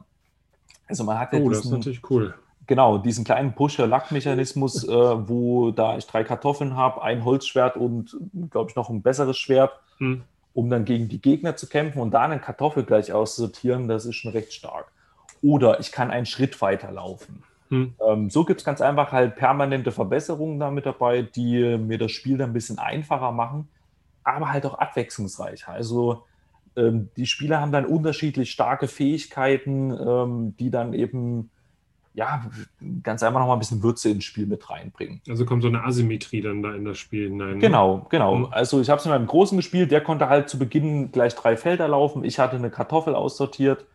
Also 0.87 1.03
man 1.03 1.19
hat 1.19 1.33
ja 1.33 1.39
oh, 1.39 1.49
diesen, 1.49 1.53
das 1.53 1.65
ist 1.65 1.71
natürlich 1.71 2.09
cool. 2.09 2.35
Genau, 2.69 2.99
diesen 2.99 3.23
kleinen 3.23 3.55
Pusher-Lack-Mechanismus, 3.55 4.83
äh, 4.87 4.91
wo 4.91 5.71
da 5.71 5.97
ich 5.97 6.05
drei 6.05 6.23
Kartoffeln 6.23 6.75
habe, 6.75 7.01
ein 7.01 7.25
Holzschwert 7.25 7.75
und, 7.75 8.15
glaube 8.51 8.69
ich, 8.69 8.75
noch 8.75 8.91
ein 8.91 9.01
besseres 9.01 9.39
Schwert, 9.39 9.71
hm. 9.97 10.21
um 10.53 10.69
dann 10.69 10.85
gegen 10.85 11.09
die 11.09 11.19
Gegner 11.19 11.55
zu 11.55 11.65
kämpfen 11.65 11.99
und 11.99 12.11
da 12.11 12.21
eine 12.21 12.37
Kartoffel 12.37 12.83
gleich 12.83 13.11
auszusortieren, 13.11 13.87
das 13.87 14.05
ist 14.05 14.17
schon 14.17 14.33
recht 14.33 14.53
stark. 14.53 14.91
Oder 15.41 15.79
ich 15.79 15.91
kann 15.91 16.11
einen 16.11 16.27
Schritt 16.27 16.61
weiter 16.61 16.91
laufen. 16.91 17.41
Hm. 17.69 17.95
Ähm, 18.07 18.29
so 18.29 18.45
gibt 18.45 18.61
es 18.61 18.65
ganz 18.65 18.81
einfach 18.81 19.11
halt 19.11 19.35
permanente 19.35 19.91
Verbesserungen 19.91 20.59
damit 20.59 20.85
dabei, 20.85 21.23
die 21.23 21.75
mir 21.79 21.97
das 21.97 22.11
Spiel 22.11 22.37
dann 22.37 22.51
ein 22.51 22.53
bisschen 22.53 22.77
einfacher 22.77 23.31
machen, 23.31 23.67
aber 24.23 24.51
halt 24.51 24.67
auch 24.67 24.75
abwechslungsreicher. 24.75 25.71
Also 25.71 26.23
ähm, 26.77 27.09
die 27.17 27.25
Spieler 27.25 27.61
haben 27.61 27.71
dann 27.71 27.87
unterschiedlich 27.87 28.51
starke 28.51 28.87
Fähigkeiten, 28.87 29.91
ähm, 29.91 30.55
die 30.59 30.69
dann 30.69 30.93
eben 30.93 31.49
ja, 32.13 32.45
ganz 33.03 33.23
einfach 33.23 33.39
noch 33.39 33.47
mal 33.47 33.53
ein 33.53 33.59
bisschen 33.59 33.83
Würze 33.83 34.09
ins 34.09 34.23
Spiel 34.23 34.45
mit 34.45 34.69
reinbringen. 34.69 35.21
Also 35.29 35.45
kommt 35.45 35.61
so 35.61 35.67
eine 35.67 35.83
Asymmetrie 35.83 36.41
dann 36.41 36.63
da 36.63 36.73
in 36.73 36.85
das 36.85 36.97
Spiel 36.97 37.29
hinein. 37.29 37.53
Ne? 37.53 37.59
Genau, 37.59 38.07
genau. 38.09 38.35
Mhm. 38.35 38.47
Also 38.51 38.81
ich 38.81 38.89
habe 38.89 38.99
es 38.99 39.05
in 39.05 39.11
meinem 39.11 39.27
Großen 39.27 39.57
gespielt, 39.57 39.91
der 39.91 40.01
konnte 40.01 40.27
halt 40.27 40.49
zu 40.49 40.57
Beginn 40.57 41.11
gleich 41.11 41.35
drei 41.35 41.55
Felder 41.55 41.87
laufen. 41.87 42.23
Ich 42.23 42.39
hatte 42.39 42.55
eine 42.55 42.69
Kartoffel 42.71 43.15
aussortiert. 43.15 43.85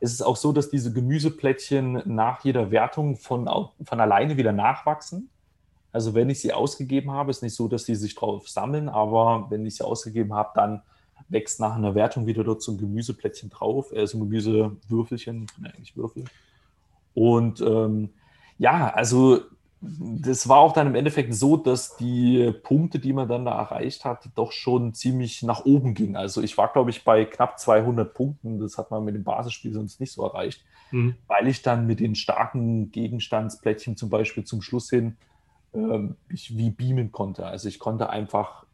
Es 0.00 0.12
ist 0.12 0.22
auch 0.22 0.36
so, 0.36 0.52
dass 0.52 0.70
diese 0.70 0.92
Gemüseplättchen 0.92 2.02
nach 2.04 2.44
jeder 2.44 2.70
Wertung 2.72 3.16
von, 3.16 3.48
von 3.84 4.00
alleine 4.00 4.36
wieder 4.36 4.52
nachwachsen. 4.52 5.30
Also 5.92 6.14
wenn 6.14 6.30
ich 6.30 6.40
sie 6.40 6.52
ausgegeben 6.52 7.12
habe, 7.12 7.30
ist 7.30 7.42
nicht 7.42 7.54
so, 7.54 7.68
dass 7.68 7.84
die 7.84 7.94
sich 7.94 8.14
drauf 8.14 8.48
sammeln, 8.48 8.88
aber 8.88 9.46
wenn 9.50 9.64
ich 9.64 9.76
sie 9.76 9.84
ausgegeben 9.84 10.34
habe, 10.34 10.50
dann 10.54 10.82
wächst 11.28 11.60
nach 11.60 11.76
einer 11.76 11.94
Wertung 11.94 12.26
wieder 12.26 12.44
dort 12.44 12.62
so 12.62 12.72
ein 12.72 12.78
Gemüseplättchen 12.78 13.50
drauf, 13.50 13.92
äh, 13.92 14.06
so 14.06 14.18
ein 14.18 14.20
Gemüsewürfelchen, 14.20 15.46
eigentlich 15.62 15.96
Würfel. 15.96 16.24
Und 17.14 17.60
ähm, 17.60 18.10
ja, 18.58 18.88
also 18.88 19.40
das 19.80 20.48
war 20.48 20.58
auch 20.58 20.72
dann 20.72 20.86
im 20.86 20.94
Endeffekt 20.94 21.34
so, 21.34 21.56
dass 21.56 21.96
die 21.96 22.52
Punkte, 22.62 23.00
die 23.00 23.12
man 23.12 23.28
dann 23.28 23.44
da 23.44 23.58
erreicht 23.58 24.04
hat, 24.04 24.28
doch 24.36 24.52
schon 24.52 24.94
ziemlich 24.94 25.42
nach 25.42 25.64
oben 25.64 25.94
ging. 25.94 26.14
Also 26.14 26.40
ich 26.40 26.56
war, 26.56 26.72
glaube 26.72 26.90
ich, 26.90 27.04
bei 27.04 27.24
knapp 27.24 27.58
200 27.58 28.14
Punkten. 28.14 28.60
Das 28.60 28.78
hat 28.78 28.92
man 28.92 29.04
mit 29.04 29.16
dem 29.16 29.24
Basisspiel 29.24 29.72
sonst 29.72 29.98
nicht 29.98 30.12
so 30.12 30.24
erreicht, 30.24 30.64
mhm. 30.92 31.16
weil 31.26 31.48
ich 31.48 31.62
dann 31.62 31.86
mit 31.86 31.98
den 31.98 32.14
starken 32.14 32.92
Gegenstandsplättchen 32.92 33.96
zum 33.96 34.08
Beispiel 34.08 34.44
zum 34.44 34.62
Schluss 34.62 34.88
hin 34.88 35.16
ähm, 35.74 36.16
ich 36.28 36.56
wie 36.56 36.70
beamen 36.70 37.12
konnte. 37.12 37.46
Also 37.46 37.68
ich 37.68 37.78
konnte 37.78 38.10
einfach 38.10 38.64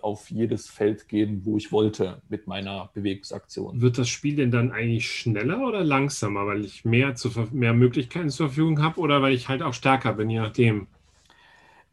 auf 0.00 0.30
jedes 0.30 0.68
Feld 0.68 1.08
gehen, 1.08 1.42
wo 1.44 1.58
ich 1.58 1.72
wollte 1.72 2.22
mit 2.28 2.46
meiner 2.46 2.88
Bewegungsaktion. 2.94 3.82
Wird 3.82 3.98
das 3.98 4.08
Spiel 4.08 4.36
denn 4.36 4.50
dann 4.50 4.72
eigentlich 4.72 5.10
schneller 5.10 5.60
oder 5.60 5.84
langsamer, 5.84 6.46
weil 6.46 6.64
ich 6.64 6.84
mehr, 6.84 7.14
zu, 7.14 7.30
mehr 7.52 7.74
Möglichkeiten 7.74 8.30
zur 8.30 8.48
Verfügung 8.48 8.82
habe 8.82 8.98
oder 8.98 9.20
weil 9.20 9.34
ich 9.34 9.48
halt 9.48 9.62
auch 9.62 9.74
stärker 9.74 10.14
bin, 10.14 10.30
je 10.30 10.40
nachdem? 10.40 10.86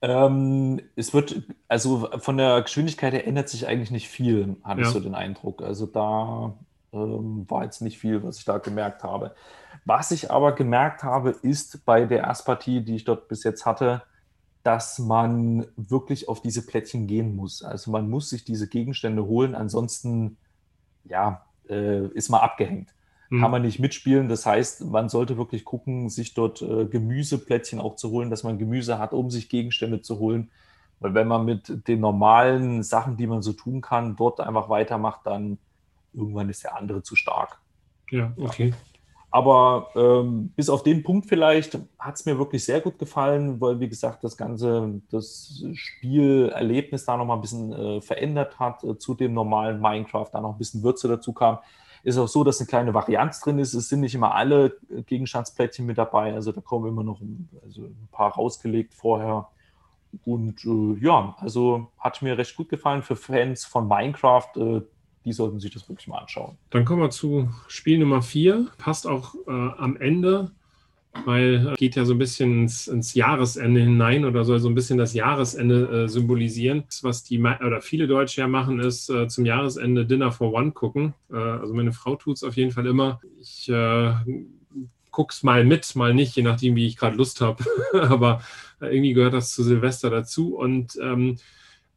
Ähm, 0.01 0.81
es 0.95 1.13
wird, 1.13 1.43
also 1.67 2.09
von 2.19 2.37
der 2.37 2.61
Geschwindigkeit 2.61 3.13
her 3.13 3.27
ändert 3.27 3.49
sich 3.49 3.67
eigentlich 3.67 3.91
nicht 3.91 4.07
viel, 4.07 4.55
habe 4.63 4.81
ja. 4.81 4.87
ich 4.87 4.93
so 4.93 4.99
den 5.01 5.15
Eindruck. 5.15 5.61
Also 5.61 5.85
da 5.85 6.53
ähm, 6.93 7.45
war 7.49 7.65
jetzt 7.65 7.81
nicht 7.81 7.97
viel, 7.97 8.23
was 8.23 8.37
ich 8.39 8.45
da 8.45 8.57
gemerkt 8.57 9.03
habe. 9.03 9.35
Was 9.83 10.11
ich 10.11 10.31
aber 10.31 10.53
gemerkt 10.53 11.03
habe, 11.03 11.31
ist 11.31 11.85
bei 11.85 12.05
der 12.05 12.19
Erstpartie, 12.19 12.81
die 12.81 12.95
ich 12.95 13.03
dort 13.03 13.27
bis 13.27 13.43
jetzt 13.43 13.65
hatte, 13.65 14.01
dass 14.65 14.97
man 14.97 15.67
wirklich 15.75 16.27
auf 16.27 16.41
diese 16.41 16.65
Plättchen 16.65 17.05
gehen 17.05 17.35
muss. 17.35 17.61
Also 17.61 17.91
man 17.91 18.09
muss 18.09 18.31
sich 18.31 18.45
diese 18.45 18.67
Gegenstände 18.67 19.27
holen, 19.27 19.53
ansonsten 19.53 20.37
ja, 21.03 21.45
äh, 21.69 22.07
ist 22.07 22.29
man 22.29 22.41
abgehängt. 22.41 22.89
Mhm. 23.29 23.41
Kann 23.41 23.51
man 23.51 23.61
nicht 23.61 23.77
mitspielen. 23.77 24.27
Das 24.27 24.47
heißt, 24.47 24.85
man 24.85 25.07
sollte 25.07 25.37
wirklich 25.37 25.65
gucken, 25.65 26.09
sich 26.09 26.33
dort 26.33 26.63
äh, 26.63 26.85
Gemüseplättchen 26.85 27.79
auch 27.79 27.95
zu 27.95 28.09
holen, 28.09 28.31
dass 28.31 28.43
man 28.43 28.57
Gemüse 28.57 28.97
hat, 28.97 29.13
um 29.13 29.29
sich 29.29 29.49
Gegenstände 29.49 30.01
zu 30.01 30.17
holen. 30.17 30.49
Weil 30.99 31.13
wenn 31.13 31.27
man 31.27 31.45
mit 31.45 31.87
den 31.87 31.99
normalen 31.99 32.81
Sachen, 32.81 33.17
die 33.17 33.27
man 33.27 33.43
so 33.43 33.53
tun 33.53 33.81
kann, 33.81 34.15
dort 34.15 34.39
einfach 34.39 34.67
weitermacht, 34.67 35.21
dann 35.25 35.59
irgendwann 36.11 36.49
ist 36.49 36.63
der 36.63 36.75
andere 36.75 37.03
zu 37.03 37.15
stark. 37.15 37.59
Ja, 38.09 38.33
okay. 38.37 38.73
Aber 39.35 39.89
ähm, 39.95 40.53
bis 40.55 40.69
auf 40.69 40.81
den 40.81 41.03
Punkt 41.03 41.27
vielleicht 41.27 41.77
hat 41.99 42.15
es 42.15 42.25
mir 42.25 42.39
wirklich 42.39 42.63
sehr 42.63 42.79
gut 42.79 42.97
gefallen, 42.97 43.59
weil, 43.59 43.81
wie 43.81 43.89
gesagt, 43.89 44.23
das 44.23 44.37
ganze 44.37 45.01
das 45.11 45.61
Spielerlebnis 45.73 47.03
da 47.03 47.17
nochmal 47.17 47.39
ein 47.39 47.41
bisschen 47.41 47.73
äh, 47.73 47.99
verändert 47.99 48.57
hat 48.59 48.85
äh, 48.85 48.97
zu 48.97 49.13
dem 49.13 49.33
normalen 49.33 49.81
Minecraft, 49.81 50.29
da 50.31 50.39
noch 50.39 50.53
ein 50.53 50.57
bisschen 50.57 50.83
Würze 50.83 51.09
dazu 51.09 51.33
kam. 51.33 51.59
Ist 52.03 52.17
auch 52.17 52.29
so, 52.29 52.45
dass 52.45 52.61
eine 52.61 52.67
kleine 52.67 52.93
Varianz 52.93 53.41
drin 53.41 53.59
ist. 53.59 53.73
Es 53.73 53.89
sind 53.89 53.99
nicht 53.99 54.15
immer 54.15 54.33
alle 54.35 54.77
Gegenstandsplättchen 55.05 55.85
mit 55.85 55.97
dabei. 55.97 56.33
Also 56.33 56.53
da 56.53 56.61
kommen 56.61 56.87
immer 56.87 57.03
noch 57.03 57.19
ein, 57.19 57.49
also 57.61 57.81
ein 57.81 58.07
paar 58.13 58.35
rausgelegt 58.35 58.93
vorher. 58.93 59.49
Und 60.23 60.63
äh, 60.63 61.03
ja, 61.05 61.35
also 61.39 61.87
hat 61.99 62.21
mir 62.21 62.37
recht 62.37 62.55
gut 62.55 62.69
gefallen 62.69 63.03
für 63.03 63.17
Fans 63.17 63.65
von 63.65 63.89
Minecraft. 63.89 64.85
Die 65.25 65.33
sollten 65.33 65.59
sich 65.59 65.73
das 65.73 65.89
wirklich 65.89 66.07
mal 66.07 66.19
anschauen. 66.19 66.57
Dann 66.69 66.85
kommen 66.85 67.01
wir 67.01 67.09
zu 67.09 67.49
Spiel 67.67 67.97
Nummer 67.97 68.21
4. 68.21 68.67
Passt 68.77 69.07
auch 69.07 69.35
äh, 69.47 69.51
am 69.51 69.97
Ende, 69.97 70.51
weil 71.25 71.73
äh, 71.73 71.75
geht 71.75 71.95
ja 71.95 72.05
so 72.05 72.13
ein 72.13 72.19
bisschen 72.19 72.63
ins, 72.63 72.87
ins, 72.87 73.13
Jahresende 73.15 73.81
hinein 73.81 74.25
oder 74.25 74.45
soll 74.45 74.59
so 74.59 74.69
ein 74.69 74.75
bisschen 74.75 74.97
das 74.97 75.13
Jahresende 75.13 76.03
äh, 76.03 76.07
symbolisieren. 76.07 76.83
Was 77.01 77.23
die 77.23 77.39
oder 77.39 77.81
viele 77.81 78.07
Deutsche 78.07 78.41
ja 78.41 78.47
machen, 78.47 78.79
ist 78.79 79.09
äh, 79.09 79.27
zum 79.27 79.45
Jahresende 79.45 80.05
Dinner 80.05 80.31
for 80.31 80.53
One 80.53 80.71
gucken. 80.71 81.13
Äh, 81.31 81.37
also 81.37 81.73
meine 81.73 81.91
Frau 81.91 82.15
tut 82.15 82.37
es 82.37 82.43
auf 82.43 82.55
jeden 82.55 82.71
Fall 82.71 82.85
immer. 82.85 83.19
Ich 83.39 83.67
äh, 83.69 84.13
guck's 85.11 85.43
mal 85.43 85.63
mit, 85.63 85.95
mal 85.95 86.13
nicht, 86.13 86.35
je 86.35 86.43
nachdem, 86.43 86.75
wie 86.75 86.85
ich 86.85 86.97
gerade 86.97 87.15
Lust 87.15 87.41
habe. 87.41 87.63
Aber 87.93 88.41
irgendwie 88.79 89.13
gehört 89.13 89.33
das 89.33 89.53
zu 89.53 89.63
Silvester 89.63 90.09
dazu. 90.09 90.55
Und 90.55 90.97
ähm, 91.01 91.31
äh, 91.31 91.35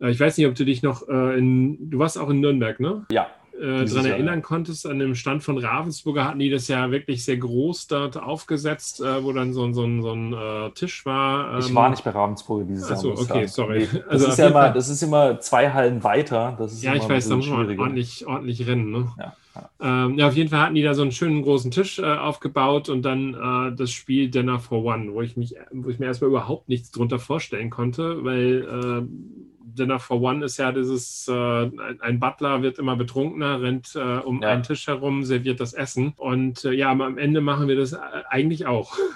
ich 0.00 0.20
weiß 0.20 0.38
nicht, 0.38 0.46
ob 0.46 0.54
du 0.54 0.64
dich 0.64 0.82
noch 0.82 1.08
äh, 1.08 1.38
in, 1.38 1.90
du 1.90 1.98
warst 1.98 2.18
auch 2.18 2.30
in 2.30 2.40
Nürnberg, 2.40 2.80
ne? 2.80 3.06
Ja. 3.11 3.28
Äh, 3.61 3.87
daran 3.87 4.06
erinnern 4.06 4.34
ja. 4.37 4.40
konntest, 4.40 4.87
an 4.87 5.00
dem 5.00 5.16
Stand 5.16 5.42
von 5.42 5.58
Ravensburger 5.58 6.24
hatten 6.24 6.38
die 6.38 6.48
das 6.48 6.68
ja 6.68 6.92
wirklich 6.92 7.24
sehr 7.24 7.38
groß 7.38 7.88
dort 7.88 8.16
aufgesetzt, 8.16 9.00
äh, 9.00 9.24
wo 9.24 9.32
dann 9.32 9.52
so, 9.52 9.72
so, 9.72 9.82
so 10.00 10.12
ein 10.12 10.32
äh, 10.32 10.70
Tisch 10.74 11.04
war. 11.04 11.54
Ähm, 11.54 11.58
ich 11.58 11.74
war 11.74 11.90
nicht 11.90 12.04
bei 12.04 12.11
Ravensburger 12.11 12.64
dieses 12.64 12.88
Jahr. 12.88 12.98
Achso, 12.98 13.11
okay, 13.11 13.46
sorry. 13.46 13.88
Nee, 13.92 13.98
das, 13.98 14.08
also 14.08 14.26
ist 14.28 14.38
ja 14.38 14.48
immer, 14.48 14.70
das 14.70 14.88
ist 14.88 15.02
immer 15.02 15.40
zwei 15.40 15.70
Hallen 15.70 16.04
weiter. 16.04 16.56
ja, 16.80 16.94
ich 16.94 17.08
weiß, 17.08 17.28
da 17.28 17.37
muss 17.37 17.48
man 17.48 17.78
ordentlich, 17.78 18.26
ordentlich 18.28 18.64
rennen. 18.64 18.92
Ne? 18.92 19.08
Ja. 19.18 19.34
Ähm, 19.80 20.18
ja, 20.18 20.28
auf 20.28 20.34
jeden 20.34 20.50
Fall 20.50 20.61
hatten 20.61 20.76
die 20.76 20.82
da 20.82 20.94
so 20.94 21.02
einen 21.02 21.11
schönen 21.11 21.42
großen 21.42 21.72
Tisch 21.72 21.98
äh, 21.98 22.04
aufgebaut 22.04 22.88
und 22.88 23.02
dann 23.02 23.34
äh, 23.34 23.74
das 23.74 23.90
Spiel 23.90 24.30
Dinner 24.30 24.61
for 24.61 24.84
One, 24.84 25.12
wo 25.12 25.20
ich 25.20 25.37
mich, 25.37 25.56
wo 25.72 25.90
ich 25.90 25.98
mir 25.98 26.06
erstmal 26.06 26.30
überhaupt 26.30 26.68
nichts 26.68 26.92
drunter 26.92 27.18
vorstellen 27.18 27.70
konnte, 27.70 28.24
weil 28.24 28.62
äh, 28.62 29.58
Dinner 29.79 29.99
for 29.99 30.21
One 30.21 30.45
ist 30.45 30.59
ja 30.59 30.73
dieses, 30.73 31.27
äh, 31.29 31.71
ein 32.01 32.21
Butler 32.21 32.62
wird 32.62 32.79
immer 32.79 32.97
betrunkener, 32.97 33.62
rennt 33.62 33.95
äh, 33.95 34.19
um 34.19 34.43
ja. 34.43 34.49
einen 34.49 34.62
Tisch 34.62 34.87
herum, 34.87 35.25
serviert 35.25 35.61
das 35.61 35.73
Essen. 35.73 36.12
Und 36.17 36.64
äh, 36.64 36.73
ja, 36.73 36.91
am 36.91 37.17
Ende 37.19 37.41
machen 37.41 37.69
wir 37.69 37.77
das 37.77 37.93
äh, 37.93 37.99
eigentlich 38.29 38.67
auch. 38.67 38.97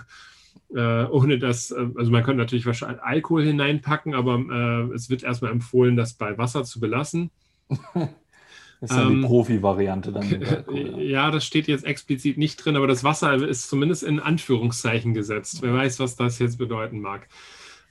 Äh, 0.74 1.04
ohne 1.10 1.38
dass, 1.38 1.70
äh, 1.70 1.86
also 1.96 2.10
man 2.10 2.22
könnte 2.22 2.40
natürlich 2.40 2.64
wahrscheinlich 2.64 3.02
Alkohol 3.02 3.44
hineinpacken, 3.44 4.14
aber 4.14 4.90
es 4.94 5.10
wird 5.10 5.22
erstmal 5.22 5.50
empfohlen, 5.50 5.98
das 5.98 6.14
bei 6.14 6.38
Wasser 6.38 6.64
zu 6.64 6.80
belassen. 6.80 7.30
Das 7.68 7.80
ist 8.80 8.96
ja 8.96 9.02
ähm, 9.02 9.20
die 9.20 9.26
Profi-Variante 9.26 10.12
dann. 10.12 10.64
Ja, 10.98 11.30
das 11.30 11.44
steht 11.44 11.68
jetzt 11.68 11.84
explizit 11.84 12.38
nicht 12.38 12.56
drin, 12.56 12.76
aber 12.76 12.86
das 12.86 13.04
Wasser 13.04 13.34
ist 13.34 13.68
zumindest 13.68 14.02
in 14.02 14.18
Anführungszeichen 14.18 15.12
gesetzt. 15.12 15.60
Wer 15.60 15.74
weiß, 15.74 16.00
was 16.00 16.16
das 16.16 16.38
jetzt 16.38 16.56
bedeuten 16.56 17.00
mag. 17.00 17.28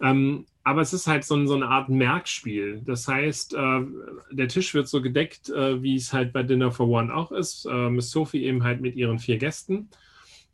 Ähm, 0.02 0.46
aber 0.64 0.82
es 0.82 0.94
ist 0.94 1.08
halt 1.08 1.24
so, 1.24 1.44
so, 1.46 1.56
eine 1.56 1.68
Art 1.68 1.90
Merkspiel. 1.90 2.82
Das 2.86 3.08
heißt, 3.08 3.54
äh, 3.56 3.82
der 4.32 4.48
Tisch 4.48 4.74
wird 4.74 4.88
so 4.88 5.02
gedeckt, 5.02 5.50
äh, 5.50 5.82
wie 5.82 5.96
es 5.96 6.14
halt 6.14 6.34
bei 6.34 6.44
Dinner 6.44 6.72
for 6.72 6.88
One 6.88 7.14
auch 7.14 7.32
ist. 7.32 7.66
Äh, 7.66 7.90
Miss 7.90 8.12
Sophie 8.12 8.44
eben 8.44 8.64
halt 8.64 8.82
mit 8.82 8.96
ihren 8.96 9.20
vier 9.20 9.38
Gästen. 9.38 9.90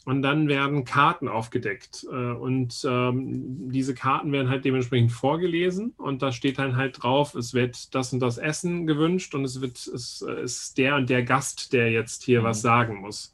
Und 0.05 0.21
dann 0.21 0.47
werden 0.47 0.85
Karten 0.85 1.27
aufgedeckt. 1.27 2.07
Äh, 2.09 2.31
und 2.31 2.85
ähm, 2.87 3.69
diese 3.69 3.93
Karten 3.93 4.31
werden 4.31 4.49
halt 4.49 4.63
dementsprechend 4.63 5.11
vorgelesen. 5.11 5.93
Und 5.97 6.21
da 6.21 6.31
steht 6.31 6.59
dann 6.59 6.77
halt 6.77 7.03
drauf, 7.03 7.35
es 7.35 7.53
wird 7.53 7.93
das 7.93 8.13
und 8.13 8.21
das 8.21 8.37
Essen 8.37 8.87
gewünscht 8.87 9.35
und 9.35 9.43
es 9.43 9.59
wird 9.59 9.75
es 9.75 10.21
ist 10.21 10.77
der 10.77 10.95
und 10.95 11.09
der 11.09 11.23
Gast, 11.23 11.73
der 11.73 11.91
jetzt 11.91 12.23
hier 12.23 12.39
mhm. 12.39 12.45
was 12.45 12.61
sagen 12.61 13.01
muss. 13.01 13.33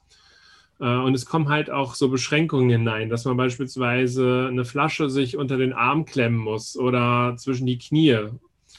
Äh, 0.83 0.97
und 0.97 1.15
es 1.15 1.25
kommen 1.25 1.47
halt 1.47 1.69
auch 1.69 1.95
so 1.95 2.09
Beschränkungen 2.09 2.69
hinein, 2.69 3.09
dass 3.09 3.23
man 3.23 3.37
beispielsweise 3.37 4.47
eine 4.49 4.65
Flasche 4.65 5.09
sich 5.09 5.37
unter 5.37 5.57
den 5.57 5.71
Arm 5.71 6.03
klemmen 6.03 6.39
muss 6.39 6.77
oder 6.77 7.35
zwischen 7.37 7.65
die 7.65 7.77
Knie. 7.77 8.13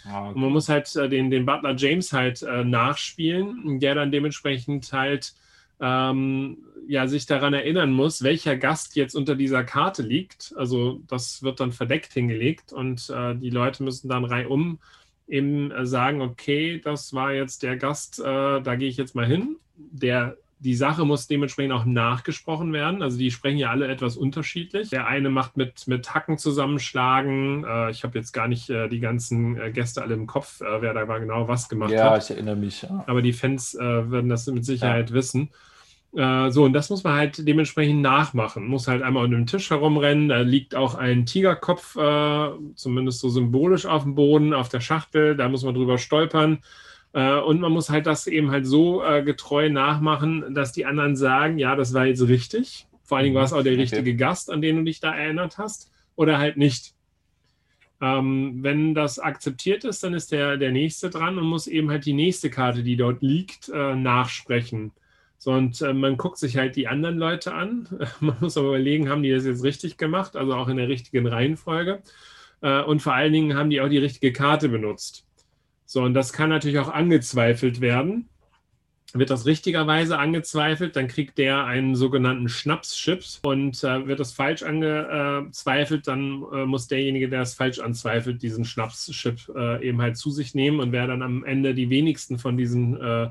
Ah, 0.05 0.29
okay. 0.29 0.35
Und 0.35 0.41
man 0.43 0.53
muss 0.53 0.69
halt 0.69 0.95
äh, 0.97 1.09
den, 1.09 1.31
den 1.31 1.47
Butler 1.47 1.75
James 1.75 2.13
halt 2.13 2.43
äh, 2.43 2.63
nachspielen, 2.63 3.81
der 3.81 3.95
dann 3.95 4.13
dementsprechend 4.13 4.93
halt 4.93 5.35
ähm, 5.81 6.59
ja, 6.87 7.07
sich 7.07 7.25
daran 7.25 7.55
erinnern 7.55 7.91
muss, 7.91 8.23
welcher 8.23 8.57
Gast 8.59 8.97
jetzt 8.97 9.15
unter 9.17 9.35
dieser 9.35 9.65
Karte 9.65 10.03
liegt. 10.03 10.53
Also 10.57 11.01
das 11.09 11.43
wird 11.43 11.59
dann 11.59 11.73
verdeckt 11.73 12.13
hingelegt 12.13 12.75
und 12.75 13.09
äh, 13.09 13.35
die 13.35 13.51
Leute 13.51 13.83
müssen 13.83 14.11
dann 14.11 14.27
reihum 14.27 14.79
eben 15.27 15.71
äh, 15.71 15.87
sagen, 15.87 16.21
okay, 16.21 16.83
das 16.85 17.15
war 17.15 17.33
jetzt 17.33 17.63
der 17.63 17.79
Gast, 17.79 18.19
da 18.19 18.77
gehe 18.77 18.91
ich 18.91 18.99
jetzt 18.99 19.15
mal 19.15 19.27
hin. 19.27 19.57
Der 19.77 20.37
die 20.65 20.75
Sache 20.75 21.05
muss 21.05 21.27
dementsprechend 21.27 21.73
auch 21.75 21.85
nachgesprochen 21.85 22.73
werden. 22.73 23.03
Also 23.03 23.19
die 23.19 23.31
sprechen 23.31 23.59
ja 23.59 23.71
alle 23.71 23.87
etwas 23.87 24.17
unterschiedlich. 24.17 24.89
Der 24.89 25.07
eine 25.07 25.29
macht 25.29 25.59
mit, 25.59 25.87
mit 25.87 26.15
Hacken 26.15 26.39
zusammenschlagen. 26.39 27.65
Äh, 27.65 27.91
ich 27.91 28.03
habe 28.03 28.19
jetzt 28.19 28.33
gar 28.33 28.49
nicht 28.49 28.71
äh, 28.71 28.89
die 28.89 28.99
ganzen 28.99 29.61
äh, 29.61 29.71
Gäste 29.71 30.01
alle 30.01 30.15
im 30.15 30.27
Kopf, 30.27 30.63
äh, 30.63 30.81
wer 30.81 30.95
da 30.95 31.05
genau 31.19 31.49
was 31.49 31.69
gemacht 31.69 31.91
ja, 31.91 32.05
hat. 32.05 32.13
Ja, 32.13 32.19
ich 32.19 32.31
erinnere 32.31 32.57
mich. 32.57 32.81
Ja. 32.81 33.05
Aber 33.07 33.21
die 33.21 33.35
Fans 33.35 33.75
äh, 33.75 34.11
werden 34.11 34.31
das 34.31 34.47
mit 34.47 34.65
Sicherheit 34.65 35.11
ja. 35.11 35.15
wissen. 35.15 35.51
Äh, 36.17 36.51
so, 36.51 36.65
und 36.65 36.73
das 36.73 36.89
muss 36.89 37.05
man 37.05 37.13
halt 37.13 37.47
dementsprechend 37.47 38.01
nachmachen. 38.01 38.67
Muss 38.67 38.89
halt 38.89 39.03
einmal 39.03 39.27
um 39.27 39.33
den 39.33 39.47
Tisch 39.47 39.69
herumrennen. 39.69 40.31
Da 40.31 40.39
liegt 40.41 40.75
auch 40.75 40.95
ein 40.95 41.27
Tigerkopf, 41.27 41.95
zumindest 42.75 43.21
so 43.21 43.29
symbolisch 43.29 43.85
auf 43.85 44.05
dem 44.05 44.15
Boden, 44.15 44.55
auf 44.55 44.71
der 44.71 44.81
Schachtel. 44.81 45.37
Da 45.37 45.51
muss 45.51 45.63
man 45.63 45.75
drüber 45.75 45.99
stolpern. 45.99 46.61
Äh, 47.15 47.39
und 47.39 47.61
man 47.61 47.73
muss 47.73 47.89
halt 47.89 48.07
das 48.07 48.27
eben 48.27 48.51
halt 48.51 48.67
so 48.67 49.03
äh, 49.03 49.23
getreu 49.23 49.71
nachmachen, 49.71 50.53
dass 50.55 50.73
die 50.73 50.85
anderen 50.85 51.17
sagen, 51.17 51.59
ja, 51.59 51.77
das 51.77 51.95
war 51.95 52.07
jetzt 52.07 52.27
richtig. 52.27 52.87
Vor 53.05 53.17
allen 53.17 53.25
Dingen 53.25 53.37
war 53.37 53.45
es 53.45 53.53
auch 53.53 53.63
der 53.63 53.79
richtige 53.79 54.01
okay. 54.03 54.17
Gast, 54.17 54.51
an 54.51 54.61
den 54.61 54.77
du 54.77 54.85
dich 54.85 55.01
da 55.01 55.15
erinnert 55.15 55.57
hast, 55.57 55.91
oder 56.17 56.39
halt 56.39 56.57
nicht. 56.57 56.95
Ähm, 58.01 58.59
wenn 58.63 58.95
das 58.95 59.21
akzeptiert 59.21 59.85
ist, 59.85 60.03
dann 60.03 60.13
ist 60.13 60.33
der, 60.33 60.57
der 60.57 60.73
nächste 60.73 61.09
dran 61.09 61.39
und 61.39 61.47
muss 61.47 61.69
eben 61.69 61.91
halt 61.91 62.05
die 62.05 62.13
nächste 62.13 62.51
Karte, 62.51 62.83
die 62.83 62.97
dort 62.97 63.23
liegt, 63.23 63.69
äh, 63.69 63.95
nachsprechen. 63.95 64.91
So, 65.39 65.53
und 65.53 65.81
äh, 65.83 65.93
man 65.93 66.17
guckt 66.17 66.39
sich 66.39 66.57
halt 66.57 66.75
die 66.75 66.89
anderen 66.89 67.19
Leute 67.19 67.55
an. 67.55 67.87
Man 68.21 68.37
muss 68.41 68.57
aber 68.57 68.69
überlegen, 68.69 69.09
haben 69.09 69.23
die 69.23 69.31
das 69.31 69.45
jetzt 69.45 69.63
richtig 69.63 69.99
gemacht, 69.99 70.37
also 70.37 70.55
auch 70.55 70.69
in 70.69 70.79
der 70.79 70.89
richtigen 70.89 71.27
Reihenfolge. 71.27 72.03
Äh, 72.63 72.83
und 72.83 73.03
vor 73.03 73.15
allen 73.15 73.33
Dingen 73.33 73.57
haben 73.57 73.71
die 73.71 73.81
auch 73.81 73.89
die 73.89 73.99
richtige 73.99 74.33
Karte 74.33 74.69
benutzt. 74.69 75.27
So, 75.87 76.03
und 76.03 76.15
das 76.15 76.33
kann 76.33 76.51
natürlich 76.51 76.79
auch 76.79 76.89
angezweifelt 76.89 77.81
werden. 77.81 78.29
Wird 79.13 79.31
das 79.31 79.47
richtigerweise 79.47 80.19
angezweifelt, 80.19 80.97
dann 80.97 81.07
kriegt 81.07 81.39
der 81.39 81.67
einen 81.67 81.95
sogenannten 81.95 82.49
Schnapschips 82.49 83.41
und 83.45 83.85
äh, 83.85 84.09
wird 84.09 84.19
das 84.19 84.33
falsch 84.33 84.65
angezweifelt, 84.65 86.09
dann 86.09 86.45
äh, 86.53 86.67
muss 86.67 86.89
derjenige, 86.89 87.29
der 87.29 87.43
es 87.43 87.55
falsch 87.55 87.79
anzweifelt, 87.79 88.43
diesen 88.43 88.65
Schnapschip 88.65 89.53
äh, 89.55 89.87
eben 89.87 90.03
halt 90.03 90.17
zu 90.17 90.33
sich 90.33 90.57
nehmen 90.57 90.81
und 90.81 90.91
wer 90.91 91.07
dann 91.07 91.23
am 91.23 91.45
Ende 91.45 91.75
die 91.75 91.91
wenigsten 91.91 92.41
von 92.41 92.57
diesen 92.57 93.01
äh, 93.01 93.31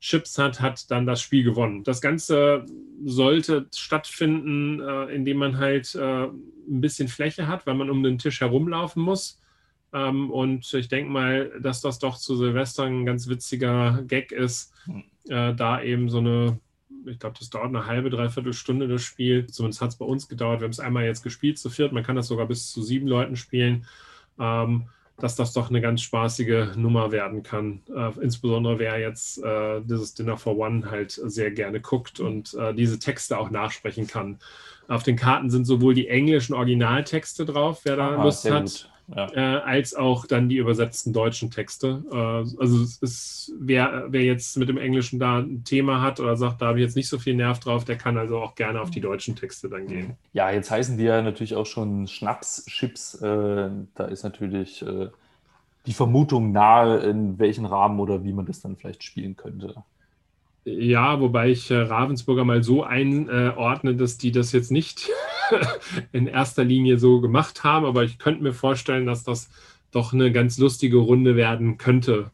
Chips 0.00 0.36
hat, 0.36 0.60
hat 0.60 0.90
dann 0.90 1.06
das 1.06 1.20
Spiel 1.20 1.44
gewonnen. 1.44 1.84
Das 1.84 2.00
Ganze 2.00 2.66
sollte 3.04 3.68
stattfinden, 3.72 4.80
äh, 4.80 5.14
indem 5.14 5.36
man 5.36 5.58
halt 5.58 5.94
äh, 5.94 6.24
ein 6.24 6.80
bisschen 6.80 7.06
Fläche 7.06 7.46
hat, 7.46 7.66
weil 7.66 7.74
man 7.74 7.88
um 7.88 8.02
den 8.02 8.18
Tisch 8.18 8.40
herumlaufen 8.40 9.00
muss 9.00 9.38
ähm, 9.92 10.30
und 10.30 10.72
ich 10.72 10.88
denke 10.88 11.10
mal, 11.10 11.50
dass 11.60 11.80
das 11.80 11.98
doch 11.98 12.16
zu 12.16 12.36
Silvester 12.36 12.84
ein 12.84 13.04
ganz 13.04 13.28
witziger 13.28 14.02
Gag 14.06 14.32
ist, 14.32 14.72
hm. 14.84 15.04
äh, 15.28 15.54
da 15.54 15.82
eben 15.82 16.08
so 16.08 16.18
eine, 16.18 16.58
ich 17.06 17.18
glaube, 17.18 17.36
das 17.38 17.50
dauert 17.50 17.68
eine 17.68 17.86
halbe, 17.86 18.10
dreiviertel 18.10 18.52
Stunde 18.52 18.86
das 18.86 19.02
Spiel. 19.02 19.46
Zumindest 19.46 19.80
hat 19.80 19.90
es 19.90 19.96
bei 19.96 20.04
uns 20.04 20.28
gedauert. 20.28 20.60
Wir 20.60 20.64
haben 20.64 20.72
es 20.72 20.80
einmal 20.80 21.04
jetzt 21.04 21.22
gespielt 21.22 21.58
zu 21.58 21.70
viert. 21.70 21.92
Man 21.92 22.04
kann 22.04 22.16
das 22.16 22.28
sogar 22.28 22.46
bis 22.46 22.70
zu 22.70 22.82
sieben 22.82 23.06
Leuten 23.06 23.36
spielen. 23.36 23.86
Ähm, 24.38 24.84
dass 25.18 25.36
das 25.36 25.52
doch 25.52 25.68
eine 25.68 25.82
ganz 25.82 26.00
spaßige 26.00 26.76
Nummer 26.76 27.12
werden 27.12 27.42
kann. 27.42 27.82
Äh, 27.94 28.10
insbesondere 28.22 28.78
wer 28.78 28.98
jetzt 28.98 29.42
äh, 29.42 29.82
dieses 29.82 30.14
Dinner 30.14 30.38
for 30.38 30.56
One 30.56 30.90
halt 30.90 31.12
sehr 31.12 31.50
gerne 31.50 31.80
guckt 31.80 32.20
und 32.20 32.54
äh, 32.54 32.72
diese 32.72 32.98
Texte 32.98 33.36
auch 33.36 33.50
nachsprechen 33.50 34.06
kann. 34.06 34.38
Auf 34.88 35.02
den 35.02 35.16
Karten 35.16 35.50
sind 35.50 35.66
sowohl 35.66 35.92
die 35.92 36.08
englischen 36.08 36.54
Originaltexte 36.54 37.44
drauf, 37.44 37.82
wer 37.84 37.96
da 37.96 38.14
Aha, 38.14 38.24
Lust 38.24 38.50
hat. 38.50 38.62
Gut 38.62 38.90
ja. 39.14 39.28
äh, 39.32 39.60
als 39.60 39.94
auch 39.94 40.26
dann 40.26 40.48
die 40.48 40.56
übersetzten 40.56 41.12
deutschen 41.12 41.50
Texte. 41.50 42.02
Äh, 42.10 42.16
also 42.60 42.82
es 42.82 42.98
ist, 42.98 43.52
wer, 43.58 44.06
wer 44.08 44.22
jetzt 44.22 44.56
mit 44.56 44.68
dem 44.68 44.78
Englischen 44.78 45.18
da 45.18 45.38
ein 45.38 45.64
Thema 45.64 46.00
hat 46.00 46.20
oder 46.20 46.36
sagt, 46.36 46.62
da 46.62 46.66
habe 46.66 46.78
ich 46.78 46.84
jetzt 46.84 46.96
nicht 46.96 47.08
so 47.08 47.18
viel 47.18 47.34
Nerv 47.34 47.60
drauf, 47.60 47.84
der 47.84 47.96
kann 47.96 48.16
also 48.16 48.38
auch 48.38 48.54
gerne 48.54 48.80
auf 48.80 48.90
die 48.90 49.00
deutschen 49.00 49.36
Texte 49.36 49.68
dann 49.68 49.86
gehen. 49.86 50.16
Ja, 50.32 50.50
jetzt 50.50 50.70
heißen 50.70 50.96
die 50.96 51.04
ja 51.04 51.22
natürlich 51.22 51.54
auch 51.54 51.66
schon 51.66 52.06
Schnapschips. 52.06 53.14
Äh, 53.22 53.70
da 53.94 54.04
ist 54.04 54.22
natürlich 54.22 54.82
äh, 54.82 55.08
die 55.86 55.94
Vermutung 55.94 56.52
nahe, 56.52 56.98
in 56.98 57.38
welchen 57.38 57.66
Rahmen 57.66 58.00
oder 58.00 58.24
wie 58.24 58.32
man 58.32 58.46
das 58.46 58.60
dann 58.60 58.76
vielleicht 58.76 59.02
spielen 59.02 59.36
könnte. 59.36 59.82
Ja, 60.78 61.20
wobei 61.20 61.50
ich 61.50 61.70
äh, 61.70 61.76
Ravensburger 61.76 62.44
mal 62.44 62.62
so 62.62 62.82
einordne, 62.84 63.94
dass 63.94 64.18
die 64.18 64.32
das 64.32 64.52
jetzt 64.52 64.70
nicht 64.70 65.08
in 66.12 66.26
erster 66.26 66.64
Linie 66.64 66.98
so 66.98 67.20
gemacht 67.20 67.64
haben, 67.64 67.86
aber 67.86 68.04
ich 68.04 68.18
könnte 68.18 68.42
mir 68.42 68.52
vorstellen, 68.52 69.06
dass 69.06 69.24
das 69.24 69.50
doch 69.90 70.12
eine 70.12 70.30
ganz 70.32 70.58
lustige 70.58 70.98
Runde 70.98 71.36
werden 71.36 71.78
könnte. 71.78 72.30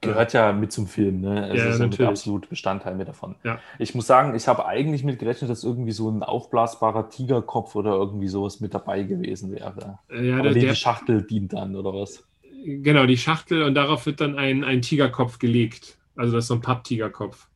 Gehört 0.00 0.32
ja 0.32 0.52
mit 0.52 0.72
zum 0.72 0.88
Film, 0.88 1.20
ne? 1.20 1.48
Es 1.50 1.58
Ja, 1.60 1.68
ist 1.70 1.78
ja 1.78 1.86
natürlich. 1.86 2.08
absolut 2.08 2.48
Bestandteil 2.48 2.96
mit 2.96 3.06
davon. 3.06 3.36
Ja. 3.44 3.60
Ich 3.78 3.94
muss 3.94 4.08
sagen, 4.08 4.34
ich 4.34 4.48
habe 4.48 4.66
eigentlich 4.66 5.04
mit 5.04 5.20
gerechnet, 5.20 5.48
dass 5.48 5.62
irgendwie 5.62 5.92
so 5.92 6.10
ein 6.10 6.24
aufblasbarer 6.24 7.08
Tigerkopf 7.08 7.76
oder 7.76 7.92
irgendwie 7.92 8.26
sowas 8.26 8.58
mit 8.60 8.74
dabei 8.74 9.04
gewesen 9.04 9.52
wäre. 9.52 10.00
Äh, 10.10 10.28
Ja, 10.28 10.34
Aber 10.38 10.50
der, 10.50 10.54
der, 10.54 10.70
die 10.70 10.76
Schachtel 10.76 11.22
dient 11.22 11.52
dann, 11.52 11.76
oder 11.76 11.94
was? 11.94 12.24
genau, 12.64 13.06
die 13.06 13.16
Schachtel 13.16 13.62
und 13.62 13.74
darauf 13.74 14.06
wird 14.06 14.20
dann 14.20 14.38
ein, 14.38 14.64
ein 14.64 14.82
Tigerkopf 14.82 15.38
gelegt. 15.38 15.98
Also 16.16 16.34
das 16.34 16.44
ist 16.44 16.48
so 16.48 16.54
ein 16.54 16.60
Papptigerkopf. 16.60 17.48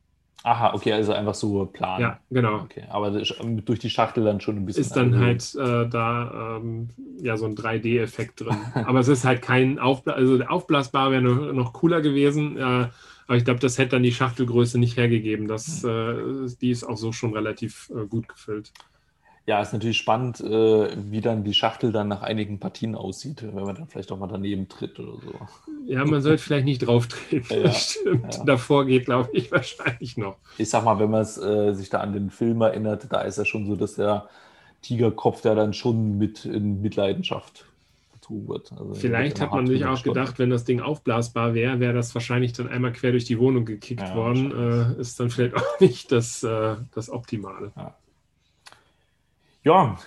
Aha, 0.47 0.75
okay, 0.75 0.93
also 0.93 1.13
einfach 1.13 1.35
so 1.35 1.65
plan. 1.65 2.01
Ja, 2.01 2.21
genau. 2.31 2.61
Okay, 2.61 2.85
aber 2.89 3.11
durch 3.11 3.81
die 3.81 3.91
Schachtel 3.91 4.23
dann 4.23 4.41
schon 4.41 4.57
ein 4.57 4.65
bisschen. 4.65 4.83
Ist 4.83 4.95
dann 4.95 5.19
halt 5.19 5.43
äh, 5.57 5.89
da 5.89 6.59
ähm, 6.59 6.91
ja 7.21 7.37
so 7.37 7.47
ein 7.47 7.57
3D-Effekt 7.57 8.43
drin. 8.43 8.57
Aber 8.75 9.01
es 9.01 9.09
ist 9.09 9.25
halt 9.25 9.43
kein 9.43 9.81
Aufbla 9.81 10.13
also 10.13 10.39
der 10.39 10.53
aufblasbar 10.53 11.11
wäre 11.11 11.21
noch, 11.21 11.53
noch 11.53 11.73
cooler 11.73 12.01
gewesen. 12.01 12.57
Äh, 12.59 12.61
aber 13.27 13.37
ich 13.37 13.45
glaube, 13.45 13.59
das 13.59 13.77
hätte 13.77 13.97
dann 13.97 14.05
die 14.05 14.13
Schachtelgröße 14.13 14.79
nicht 14.79 14.97
hergegeben. 14.97 15.49
Das, 15.49 15.83
äh, 15.83 16.15
die 16.61 16.71
ist 16.71 16.85
auch 16.85 16.97
so 16.97 17.11
schon 17.11 17.33
relativ 17.33 17.91
äh, 17.91 18.07
gut 18.07 18.29
gefüllt. 18.29 18.73
Ja, 19.47 19.63
ist 19.63 19.73
natürlich 19.73 19.99
spannend, 19.99 20.41
äh, 20.41 20.89
wie 21.11 21.21
dann 21.21 21.45
die 21.45 21.55
Schachtel 21.55 21.93
dann 21.93 22.09
nach 22.09 22.23
einigen 22.23 22.59
Partien 22.59 22.97
aussieht, 22.97 23.45
wenn 23.45 23.63
man 23.65 23.77
dann 23.77 23.87
vielleicht 23.87 24.11
auch 24.11 24.19
mal 24.19 24.27
daneben 24.27 24.69
tritt 24.69 24.99
oder 24.99 25.13
so. 25.13 25.33
Ja, 25.87 26.05
man 26.05 26.21
sollte 26.21 26.43
vielleicht 26.43 26.65
nicht 26.65 26.81
drauf 26.81 27.07
treten. 27.07 27.47
Ja, 27.65 27.73
stimmt. 27.73 28.35
ja. 28.35 28.45
Davor 28.45 28.87
geht, 28.87 29.05
glaube 29.05 29.29
ich, 29.33 29.53
wahrscheinlich 29.53 30.17
noch. 30.17 30.37
Ich 30.59 30.69
sag 30.69 30.85
mal, 30.85 30.99
wenn 30.99 31.11
man 31.11 31.23
es, 31.23 31.39
äh, 31.39 31.73
sich 31.75 31.89
da 31.91 32.01
an 32.01 32.13
den 32.13 32.31
Film 32.31 32.61
erinnert, 32.61 33.07
da 33.09 33.21
ist 33.21 33.39
ja 33.39 33.45
schon 33.45 33.67
so, 33.67 33.77
dass 33.77 33.95
der 33.95 34.29
Tigerkopf 34.83 35.43
da 35.43 35.55
dann 35.55 35.73
schon 35.75 36.19
mit 36.19 36.45
in 36.45 36.83
Mitleidenschaft 36.83 37.67
gezogen 38.15 38.49
wird. 38.49 38.73
Also 38.73 38.95
Vielleicht 38.95 39.41
hat 39.41 39.53
man 39.53 39.69
sich 39.69 39.85
auch 39.85 40.03
gedacht, 40.03 40.41
wenn 40.41 40.51
das 40.51 40.65
Ding 40.65 40.81
aufblasbar 40.81 41.55
wäre, 41.55 41.79
wäre 41.79 41.93
das 41.93 42.13
wahrscheinlich 42.17 42.53
dann 42.53 42.69
einmal 42.69 42.93
quer 42.93 43.13
durch 43.13 43.25
die 43.25 43.39
Wohnung 43.39 43.65
gekickt 43.65 44.01
Ja, 44.01 44.17
worden. 44.17 44.97
Äh, 44.97 45.01
ist 45.01 45.21
dann 45.21 45.31
vielleicht 45.31 45.55
auch 45.55 45.63
nicht 45.81 46.11
das, 46.11 46.43
äh, 46.43 46.75
das 46.95 47.11
Optimale. 47.11 47.71
Ja, 47.77 47.95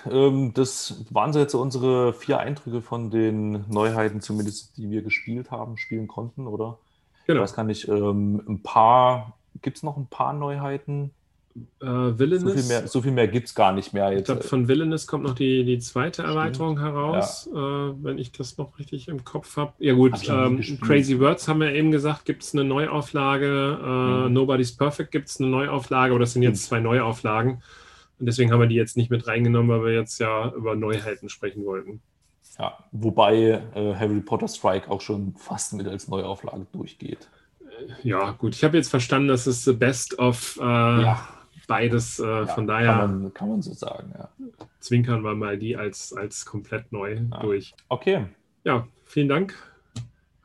ähm, 0.10 0.52
das 0.54 1.04
waren 1.10 1.34
so 1.34 1.40
jetzt 1.40 1.52
so 1.52 1.60
unsere 1.62 2.14
vier 2.14 2.40
Eindrücke 2.40 2.82
von 2.82 3.10
den 3.12 3.66
Neuheiten, 3.70 4.22
zumindest 4.22 4.78
die 4.78 4.90
wir 4.90 5.02
gespielt 5.02 5.52
haben, 5.52 5.78
spielen 5.78 6.08
konnten, 6.08 6.48
oder? 6.48 6.78
Ich 7.22 7.28
Genau. 7.28 7.42
weiß 7.42 7.54
gar 7.56 7.64
nicht, 7.66 7.88
ähm, 7.88 8.42
ein 8.48 8.64
paar, 8.64 9.34
gibt 9.62 9.78
es 9.78 9.84
noch 9.84 9.98
ein 9.98 10.08
paar 10.08 10.34
Neuheiten? 10.34 11.12
Äh, 11.82 11.86
So 11.86 12.20
Villainous, 12.20 12.54
viel 12.54 12.64
mehr, 12.64 12.88
so 12.88 13.02
viel 13.02 13.12
mehr 13.12 13.28
gibt 13.28 13.48
es 13.48 13.56
gar 13.56 13.74
nicht 13.74 13.92
mehr 13.94 14.10
ich 14.12 14.20
jetzt. 14.20 14.26
glaube, 14.28 14.44
von 14.44 14.68
Villainous 14.68 15.08
kommt 15.08 15.26
noch 15.26 15.34
die, 15.36 15.66
die 15.66 15.80
zweite 15.80 16.22
Stimmt. 16.22 16.30
Erweiterung 16.30 16.80
heraus, 16.80 17.48
äh, 17.48 17.56
wenn 17.56 18.18
ich 18.18 18.32
das 18.32 18.58
noch 18.58 18.80
richtig 18.80 19.08
im 19.10 19.26
Kopf 19.26 19.58
habe. 19.58 19.74
Ja 19.80 19.94
gut, 19.94 20.14
Hab 20.14 20.22
ich 20.62 20.70
ähm. 20.72 20.80
Crazy 20.80 21.20
Words 21.20 21.48
haben 21.48 21.60
wir 21.60 21.74
eben 21.74 21.92
gesagt, 21.92 22.24
gibt 22.26 22.44
es 22.44 22.54
eine 22.54 22.64
Neuauflage. 22.64 23.80
Äh, 23.84 24.28
Mhm. 24.30 24.34
Nobody's 24.34 24.72
Perfect 24.76 25.12
gibt 25.12 25.28
es 25.28 25.40
eine 25.42 25.50
Neuauflage, 25.50 26.12
aber 26.14 26.20
das 26.20 26.34
sind 26.34 26.44
jetzt 26.44 26.60
Stimmt. 26.60 26.70
zwei 26.70 26.80
Neuauflagen. 26.80 27.62
Und 28.20 28.26
deswegen 28.26 28.52
haben 28.52 28.60
wir 28.60 28.68
die 28.68 28.76
jetzt 28.76 28.98
nicht 28.98 29.10
mit 29.10 29.28
reingenommen, 29.28 29.70
weil 29.70 29.86
wir 29.92 29.94
jetzt 30.00 30.20
ja 30.20 30.52
über 30.54 30.76
Neuheiten 30.76 31.30
sprechen 31.30 31.64
wollten. 31.66 32.02
Ja, 32.58 32.78
wobei 32.92 33.62
äh, 33.74 33.96
Harry 33.96 34.20
Potter 34.20 34.48
Strike 34.50 34.90
auch 34.92 35.00
schon 35.02 35.34
fast 35.36 35.74
mit 35.74 35.88
als 35.88 36.08
Neuauflage 36.10 36.66
durchgeht. 36.74 37.30
Ja, 38.04 38.32
gut. 38.32 38.56
Ich 38.56 38.64
habe 38.66 38.76
jetzt 38.76 38.90
verstanden, 38.90 39.30
dass 39.30 39.48
es 39.48 39.64
the 39.64 39.72
best 39.72 40.20
of 40.20 40.58
äh, 40.62 40.64
Ja. 40.64 41.26
beides. 41.68 42.20
Äh, 42.20 42.26
Ja, 42.26 42.48
von 42.48 42.68
daher 42.68 42.88
Kann 42.98 43.22
man, 43.22 43.34
kann 43.34 43.50
man 43.50 43.62
so 43.62 43.72
sagen, 43.74 44.14
ja. 44.18 44.30
zwinkern 44.82 45.22
wir 45.24 45.36
mal 45.36 45.58
die 45.58 45.78
als, 45.78 46.12
als 46.12 46.46
komplett 46.46 46.92
neu 46.92 47.20
Ja. 47.32 47.40
durch. 47.40 47.74
Okay, 47.88 48.26
Ja, 48.66 48.86
vielen 49.06 49.30
Dank. 49.30 49.56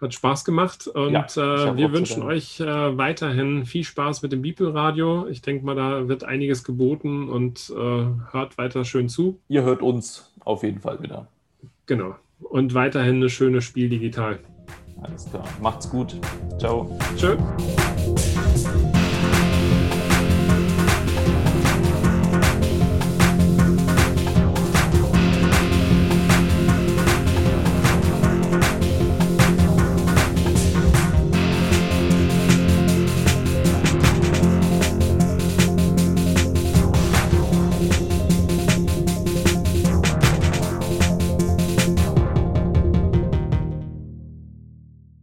Hat 0.04 0.14
Spaß 0.14 0.44
gemacht 0.44 0.86
und 0.86 1.12
Ja, 1.12 1.24
äh, 1.24 1.76
wir 1.76 1.92
wünschen 1.92 2.22
euch 2.22 2.60
äh, 2.60 2.66
weiterhin 2.66 3.64
viel 3.64 3.84
Spaß 3.84 4.22
mit 4.22 4.32
dem 4.32 4.42
Beeple-Radio. 4.42 5.26
Ich 5.28 5.40
denke 5.40 5.64
mal, 5.64 5.74
da 5.74 6.08
wird 6.08 6.24
einiges 6.24 6.62
geboten 6.62 7.28
und 7.28 7.72
äh, 7.74 8.04
hört 8.30 8.58
weiter 8.58 8.84
schön 8.84 9.08
zu. 9.08 9.40
ihr 9.48 9.62
hört 9.62 9.80
uns 9.82 10.32
auf 10.44 10.62
jeden 10.62 10.80
Fall 10.80 11.02
wieder. 11.02 11.26
Genau. 11.86 12.16
Und 12.40 12.74
weiterhin 12.74 13.16
eine 13.16 13.30
schöne 13.30 13.62
Spiel 13.62 13.88
digital. 13.88 14.40
Alles 15.02 15.28
klar. 15.30 15.44
Macht's 15.60 15.88
gut. 15.88 16.16
Ciao. 16.58 16.96
Tschö. 17.16 17.36